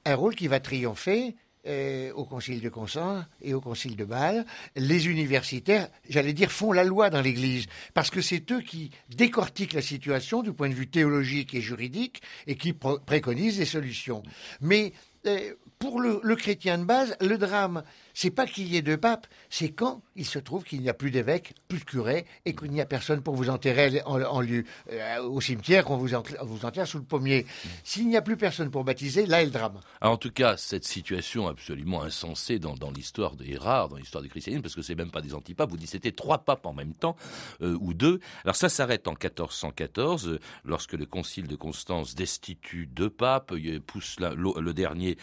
Un 0.05 0.15
rôle 0.15 0.35
qui 0.35 0.49
va 0.49 0.61
triompher 0.61 1.35
euh, 1.67 2.13
au 2.15 2.25
Concile 2.25 2.61
de 2.61 2.69
Constance 2.69 3.25
et 3.43 3.55
au 3.55 3.61
Concile 3.61 3.97
de 3.97 4.05
Bâle, 4.05 4.47
les 4.77 5.09
universitaires, 5.09 5.89
j'allais 6.09 6.33
dire, 6.33 6.51
font 6.51 6.73
la 6.73 6.85
loi 6.85 7.11
dans 7.11 7.21
l'Église, 7.21 7.67
parce 7.95 8.11
que 8.11 8.21
c'est 8.21 8.51
eux 8.53 8.61
qui 8.61 8.91
décortiquent 9.17 9.73
la 9.73 9.83
situation 9.83 10.43
du 10.43 10.53
point 10.53 10.69
de 10.69 10.75
vue 10.75 10.89
théologique 10.89 11.55
et 11.55 11.61
juridique 11.61 12.23
et 12.47 12.57
qui 12.57 12.73
préconisent 12.73 13.59
des 13.59 13.65
solutions. 13.65 14.23
Mais 14.61 14.93
euh, 15.27 15.55
pour 15.79 16.01
le, 16.01 16.37
chrétien 16.37 16.79
de 16.79 16.85
base, 16.85 17.17
le 17.21 17.37
drame, 17.37 17.83
c'est 18.17 18.31
pas 18.31 18.47
qu'il 18.47 18.67
y 18.69 18.79
ait 18.79 18.83
deux 18.83 18.97
papes, 18.97 19.27
c'est 19.51 19.69
quand 19.69 20.01
il 20.15 20.25
se 20.25 20.39
trouve 20.39 20.65
qu'il 20.65 20.81
n'y 20.81 20.89
a 20.89 20.95
plus 20.95 21.11
d'évêque, 21.11 21.53
plus 21.69 21.81
de 21.81 21.85
curé, 21.85 22.25
et 22.47 22.55
qu'il 22.57 22.71
n'y 22.71 22.81
a 22.81 22.87
personne 22.87 23.21
pour 23.21 23.35
vous 23.35 23.51
enterrer 23.51 24.01
en, 24.07 24.41
lieu, 24.41 24.65
euh, 24.91 25.23
au 25.23 25.43
cimetière, 25.43 25.85
qu'on 25.85 25.99
vous, 25.99 26.09
vous 26.41 26.65
enterre 26.65 26.87
sous 26.87 26.97
le 26.97 27.05
pommier. 27.05 27.45
S'il 27.85 28.09
n'y 28.09 28.17
a 28.17 28.23
plus 28.23 28.39
personne 28.39 28.71
pour 28.71 28.85
baptiser, 28.85 29.27
là 29.27 29.43
est 29.43 29.45
le 29.45 29.51
drame. 29.51 29.81
en 30.01 30.17
tout 30.17 30.31
cas, 30.31 30.57
cette 30.57 30.87
situation 30.87 31.47
absolument 31.47 32.03
insensée 32.05 32.59
dans, 32.59 32.75
l'histoire 32.91 33.37
des 33.37 33.55
rares, 33.59 33.91
dans 33.91 33.97
l'histoire 33.97 34.23
du 34.23 34.31
christianisme, 34.31 34.63
parce 34.63 34.75
que 34.75 34.81
c'est 34.81 34.95
même 34.95 35.11
pas 35.11 35.21
des 35.21 35.35
antipapes, 35.35 35.69
vous 35.69 35.77
dites 35.77 35.91
c'était 35.91 36.13
trois 36.13 36.39
papes 36.39 36.65
en 36.65 36.73
même 36.73 36.95
temps, 36.95 37.17
euh, 37.61 37.77
ou 37.83 37.93
deux. 37.93 38.21
Alors 38.45 38.57
ça 38.57 38.71
s'arrête 38.71 39.09
en 39.09 39.13
1414, 39.13 40.29
euh, 40.29 40.41
lorsque 40.65 40.95
le 40.95 41.05
concile 41.05 41.49
de 41.49 41.57
Constance 41.57 42.15
destitue 42.15 42.87
deux 42.87 43.11
papes, 43.11 43.53
pousse 43.87 44.17
le 44.21 44.73
dernier 44.73 45.19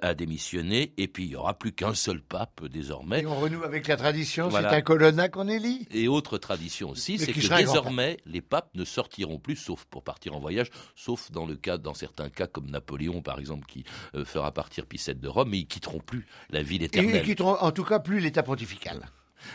à 0.00 0.14
démissionner, 0.14 0.92
et 0.96 1.08
puis 1.08 1.24
il 1.24 1.30
n'y 1.30 1.36
aura 1.36 1.54
plus 1.54 1.72
qu'un 1.72 1.94
seul 1.94 2.20
pape 2.22 2.35
désormais. 2.70 3.22
Et 3.22 3.26
on 3.26 3.38
renoue 3.38 3.62
avec 3.62 3.86
la 3.86 3.96
tradition, 3.96 4.50
c'est 4.50 4.64
un 4.64 4.80
colonna 4.80 5.28
qu'on 5.28 5.48
élit. 5.48 5.86
Et 5.90 6.08
autre 6.08 6.38
tradition 6.38 6.90
aussi, 6.90 7.18
c'est 7.18 7.32
que 7.32 7.56
désormais 7.56 8.18
les 8.26 8.40
papes 8.40 8.70
ne 8.74 8.84
sortiront 8.84 9.38
plus, 9.38 9.56
sauf 9.56 9.84
pour 9.86 10.02
partir 10.02 10.34
en 10.34 10.40
voyage, 10.40 10.70
sauf 10.94 11.30
dans 11.30 11.46
le 11.46 11.56
cas, 11.56 11.78
dans 11.78 11.94
certains 11.94 12.28
cas 12.28 12.46
comme 12.46 12.70
Napoléon 12.70 13.22
par 13.22 13.38
exemple, 13.38 13.66
qui 13.66 13.84
euh, 14.14 14.24
fera 14.24 14.52
partir 14.52 14.86
Pie 14.86 15.02
de 15.14 15.28
Rome, 15.28 15.50
mais 15.50 15.58
ils 15.58 15.66
quitteront 15.66 16.00
plus 16.00 16.26
la 16.50 16.62
ville 16.62 16.82
éternelle. 16.82 17.16
Et 17.16 17.18
ils 17.18 17.24
quitteront 17.24 17.56
en 17.56 17.70
tout 17.72 17.84
cas 17.84 18.00
plus 18.00 18.20
l'État 18.20 18.42
pontifical. 18.42 19.08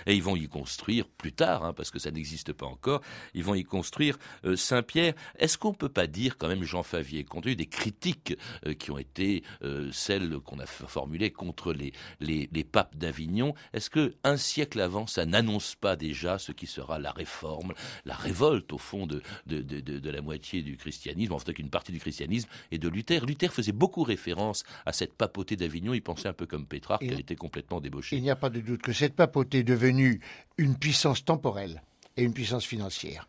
Et 0.05 0.15
ils 0.15 0.23
vont 0.23 0.35
y 0.35 0.47
construire 0.47 1.07
plus 1.07 1.33
tard, 1.33 1.63
hein, 1.63 1.73
parce 1.73 1.91
que 1.91 1.99
ça 1.99 2.11
n'existe 2.11 2.53
pas 2.53 2.65
encore, 2.65 3.01
ils 3.33 3.43
vont 3.43 3.55
y 3.55 3.63
construire 3.63 4.17
euh, 4.45 4.55
Saint-Pierre. 4.55 5.13
Est-ce 5.37 5.57
qu'on 5.57 5.71
ne 5.71 5.75
peut 5.75 5.89
pas 5.89 6.07
dire 6.07 6.37
quand 6.37 6.47
même, 6.47 6.63
Jean 6.63 6.83
Favier, 6.83 7.23
compte 7.23 7.43
tenu 7.43 7.55
des 7.55 7.65
critiques 7.65 8.37
euh, 8.65 8.73
qui 8.73 8.91
ont 8.91 8.97
été 8.97 9.43
euh, 9.63 9.89
celles 9.91 10.39
qu'on 10.39 10.59
a 10.59 10.65
formulées 10.65 11.31
contre 11.31 11.73
les, 11.73 11.93
les, 12.19 12.49
les 12.51 12.63
papes 12.63 12.95
d'Avignon, 12.95 13.53
est-ce 13.73 13.89
que 13.89 14.15
un 14.23 14.37
siècle 14.37 14.79
avant, 14.79 15.07
ça 15.07 15.25
n'annonce 15.25 15.75
pas 15.75 15.95
déjà 15.95 16.37
ce 16.37 16.51
qui 16.51 16.67
sera 16.67 16.99
la 16.99 17.11
réforme, 17.11 17.73
la 18.05 18.15
révolte 18.15 18.73
au 18.73 18.77
fond 18.77 19.07
de, 19.07 19.21
de, 19.47 19.61
de, 19.61 19.79
de, 19.79 20.09
la 20.09 20.21
moitié 20.21 20.61
du 20.61 20.77
christianisme, 20.77 21.33
en 21.33 21.39
fait 21.39 21.53
qu'une 21.53 21.69
partie 21.69 21.91
du 21.91 21.99
christianisme, 21.99 22.49
et 22.71 22.77
de 22.77 22.87
Luther? 22.87 23.25
Luther 23.25 23.51
faisait 23.51 23.71
beaucoup 23.71 24.03
référence 24.03 24.63
à 24.85 24.93
cette 24.93 25.13
papauté 25.13 25.55
d'Avignon, 25.55 25.93
il 25.93 26.01
pensait 26.01 26.27
un 26.27 26.33
peu 26.33 26.45
comme 26.45 26.65
Pétrarque, 26.65 27.01
qu'elle 27.01 27.19
était 27.19 27.35
complètement 27.35 27.81
débauchée. 27.81 28.17
Il 28.17 28.23
n'y 28.23 28.29
a 28.29 28.35
pas 28.35 28.49
de 28.49 28.59
doute 28.59 28.81
que 28.81 28.93
cette 28.93 29.15
papauté 29.15 29.63
de 29.63 29.73
une 29.89 30.77
puissance 30.77 31.25
temporelle 31.25 31.81
et 32.17 32.23
une 32.23 32.33
puissance 32.33 32.65
financière. 32.65 33.27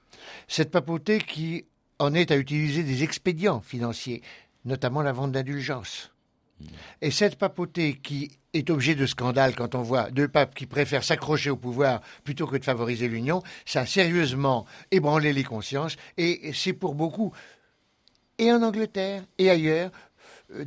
Cette 0.48 0.70
papauté 0.70 1.18
qui 1.18 1.66
en 1.98 2.14
est 2.14 2.30
à 2.30 2.36
utiliser 2.36 2.82
des 2.82 3.02
expédients 3.02 3.60
financiers, 3.60 4.22
notamment 4.64 5.02
la 5.02 5.12
vente 5.12 5.32
d'indulgences. 5.32 6.12
Et 7.00 7.10
cette 7.10 7.36
papauté 7.36 7.94
qui 7.94 8.30
est 8.52 8.70
objet 8.70 8.94
de 8.94 9.06
scandale 9.06 9.54
quand 9.54 9.74
on 9.74 9.82
voit 9.82 10.10
deux 10.10 10.28
papes 10.28 10.54
qui 10.54 10.66
préfèrent 10.66 11.02
s'accrocher 11.02 11.50
au 11.50 11.56
pouvoir 11.56 12.00
plutôt 12.22 12.46
que 12.46 12.56
de 12.56 12.64
favoriser 12.64 13.08
l'union, 13.08 13.42
ça 13.66 13.80
a 13.80 13.86
sérieusement 13.86 14.66
ébranlé 14.90 15.32
les 15.32 15.44
consciences 15.44 15.96
et 16.18 16.52
c'est 16.54 16.72
pour 16.72 16.94
beaucoup, 16.94 17.32
et 18.38 18.52
en 18.52 18.62
Angleterre 18.62 19.24
et 19.38 19.50
ailleurs, 19.50 19.90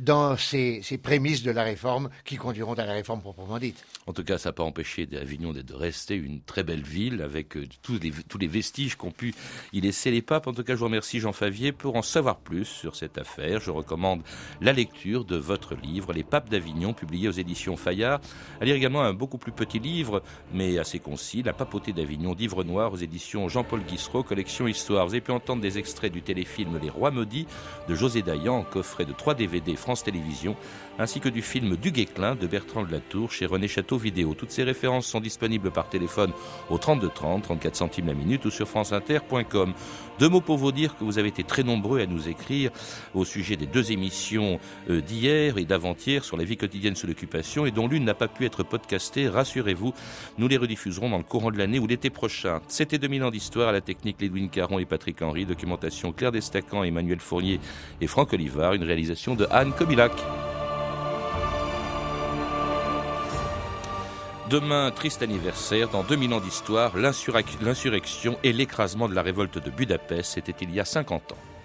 dans 0.00 0.36
ces, 0.36 0.82
prémices 1.02 1.42
de 1.42 1.50
la 1.50 1.62
réforme 1.62 2.10
qui 2.24 2.36
conduiront 2.36 2.74
à 2.74 2.84
la 2.84 2.92
réforme 2.92 3.20
proprement 3.20 3.58
dite. 3.58 3.84
En 4.06 4.12
tout 4.12 4.24
cas, 4.24 4.38
ça 4.38 4.50
n'a 4.50 4.52
pas 4.52 4.62
empêché 4.62 5.08
Avignon 5.20 5.52
de 5.52 5.74
rester 5.74 6.14
une 6.14 6.40
très 6.40 6.62
belle 6.62 6.82
ville 6.82 7.22
avec 7.22 7.56
euh, 7.56 7.66
tous, 7.82 7.98
les, 7.98 8.12
tous 8.28 8.38
les 8.38 8.46
vestiges 8.46 8.96
qu'ont 8.96 9.10
pu 9.10 9.34
y 9.72 9.80
laisser 9.80 10.10
les 10.10 10.22
papes. 10.22 10.46
En 10.46 10.52
tout 10.52 10.62
cas, 10.62 10.74
je 10.74 10.78
vous 10.78 10.86
remercie 10.86 11.20
Jean 11.20 11.32
Favier 11.32 11.72
pour 11.72 11.96
en 11.96 12.02
savoir 12.02 12.38
plus 12.38 12.64
sur 12.64 12.96
cette 12.96 13.18
affaire. 13.18 13.60
Je 13.60 13.70
recommande 13.70 14.22
la 14.60 14.72
lecture 14.72 15.24
de 15.24 15.36
votre 15.36 15.74
livre, 15.74 16.12
Les 16.12 16.24
papes 16.24 16.48
d'Avignon, 16.48 16.92
publié 16.92 17.28
aux 17.28 17.32
éditions 17.32 17.76
Fayard. 17.76 18.20
À 18.60 18.64
lire 18.64 18.74
également 18.74 19.02
un 19.02 19.12
beaucoup 19.12 19.38
plus 19.38 19.52
petit 19.52 19.78
livre, 19.78 20.22
mais 20.52 20.78
assez 20.78 20.98
concis, 20.98 21.42
La 21.42 21.52
papauté 21.52 21.92
d'Avignon 21.92 22.34
d'Ivre 22.34 22.64
Noir 22.64 22.92
aux 22.92 22.96
éditions 22.96 23.48
Jean-Paul 23.48 23.82
Guissereau, 23.82 24.22
collection 24.22 24.66
Histoire. 24.66 25.06
Vous 25.06 25.14
avez 25.14 25.20
pu 25.20 25.32
entendre 25.32 25.62
des 25.62 25.78
extraits 25.78 26.12
du 26.12 26.22
téléfilm 26.22 26.78
Les 26.80 26.90
Rois 26.90 27.10
Maudits 27.10 27.46
de 27.88 27.94
José 27.94 28.22
Dayan, 28.22 28.64
coffret 28.64 29.04
de 29.04 29.12
3 29.12 29.34
DVD 29.34 29.75
France 29.76 30.02
Télévisions, 30.02 30.56
ainsi 30.98 31.20
que 31.20 31.28
du 31.28 31.42
film 31.42 31.76
Du 31.76 31.90
Guéclin 31.90 32.34
de 32.34 32.46
Bertrand 32.46 32.84
de 32.84 32.92
la 32.92 33.00
Tour 33.00 33.32
chez 33.32 33.46
René 33.46 33.68
Château 33.68 33.98
Vidéo. 33.98 34.34
Toutes 34.34 34.50
ces 34.50 34.64
références 34.64 35.06
sont 35.06 35.20
disponibles 35.20 35.70
par 35.70 35.88
téléphone 35.88 36.32
au 36.70 36.78
32 36.78 37.08
30, 37.08 37.42
34 37.42 37.76
centimes 37.76 38.06
la 38.06 38.14
minute 38.14 38.44
ou 38.44 38.50
sur 38.50 38.68
franceinter.com. 38.68 39.74
Deux 40.18 40.30
mots 40.30 40.40
pour 40.40 40.56
vous 40.56 40.72
dire 40.72 40.96
que 40.96 41.04
vous 41.04 41.18
avez 41.18 41.28
été 41.28 41.44
très 41.44 41.62
nombreux 41.62 42.00
à 42.00 42.06
nous 42.06 42.28
écrire 42.28 42.70
au 43.14 43.26
sujet 43.26 43.56
des 43.56 43.66
deux 43.66 43.92
émissions 43.92 44.58
euh, 44.88 45.02
d'hier 45.02 45.58
et 45.58 45.66
d'avant-hier 45.66 46.24
sur 46.24 46.38
la 46.38 46.44
vie 46.44 46.56
quotidienne 46.56 46.96
sous 46.96 47.06
l'occupation 47.06 47.66
et 47.66 47.70
dont 47.70 47.86
l'une 47.86 48.04
n'a 48.04 48.14
pas 48.14 48.28
pu 48.28 48.46
être 48.46 48.62
podcastée. 48.62 49.28
Rassurez-vous, 49.28 49.92
nous 50.38 50.48
les 50.48 50.56
rediffuserons 50.56 51.10
dans 51.10 51.18
le 51.18 51.22
courant 51.22 51.50
de 51.50 51.58
l'année 51.58 51.78
ou 51.78 51.86
l'été 51.86 52.08
prochain. 52.08 52.62
C'était 52.68 52.96
2000 52.96 53.24
ans 53.24 53.30
d'histoire 53.30 53.68
à 53.68 53.72
la 53.72 53.82
technique 53.82 54.22
Ledwin 54.22 54.48
Caron 54.48 54.78
et 54.78 54.86
Patrick 54.86 55.20
Henry, 55.20 55.44
documentation 55.44 56.12
Claire 56.12 56.32
Destacan, 56.32 56.82
Emmanuel 56.82 57.20
Fournier 57.20 57.60
et 58.00 58.06
Franck 58.06 58.32
Olivard, 58.32 58.72
une 58.72 58.84
réalisation 58.84 59.34
de 59.34 59.46
Demain, 64.48 64.92
triste 64.92 65.22
anniversaire, 65.22 65.88
dans 65.88 66.04
2000 66.04 66.34
ans 66.34 66.40
d'histoire, 66.40 66.92
l'insurrection 66.96 68.38
et 68.44 68.52
l'écrasement 68.52 69.08
de 69.08 69.14
la 69.14 69.22
révolte 69.22 69.58
de 69.58 69.70
Budapest, 69.70 70.34
c'était 70.34 70.54
il 70.64 70.72
y 70.72 70.78
a 70.78 70.84
50 70.84 71.32
ans. 71.32 71.55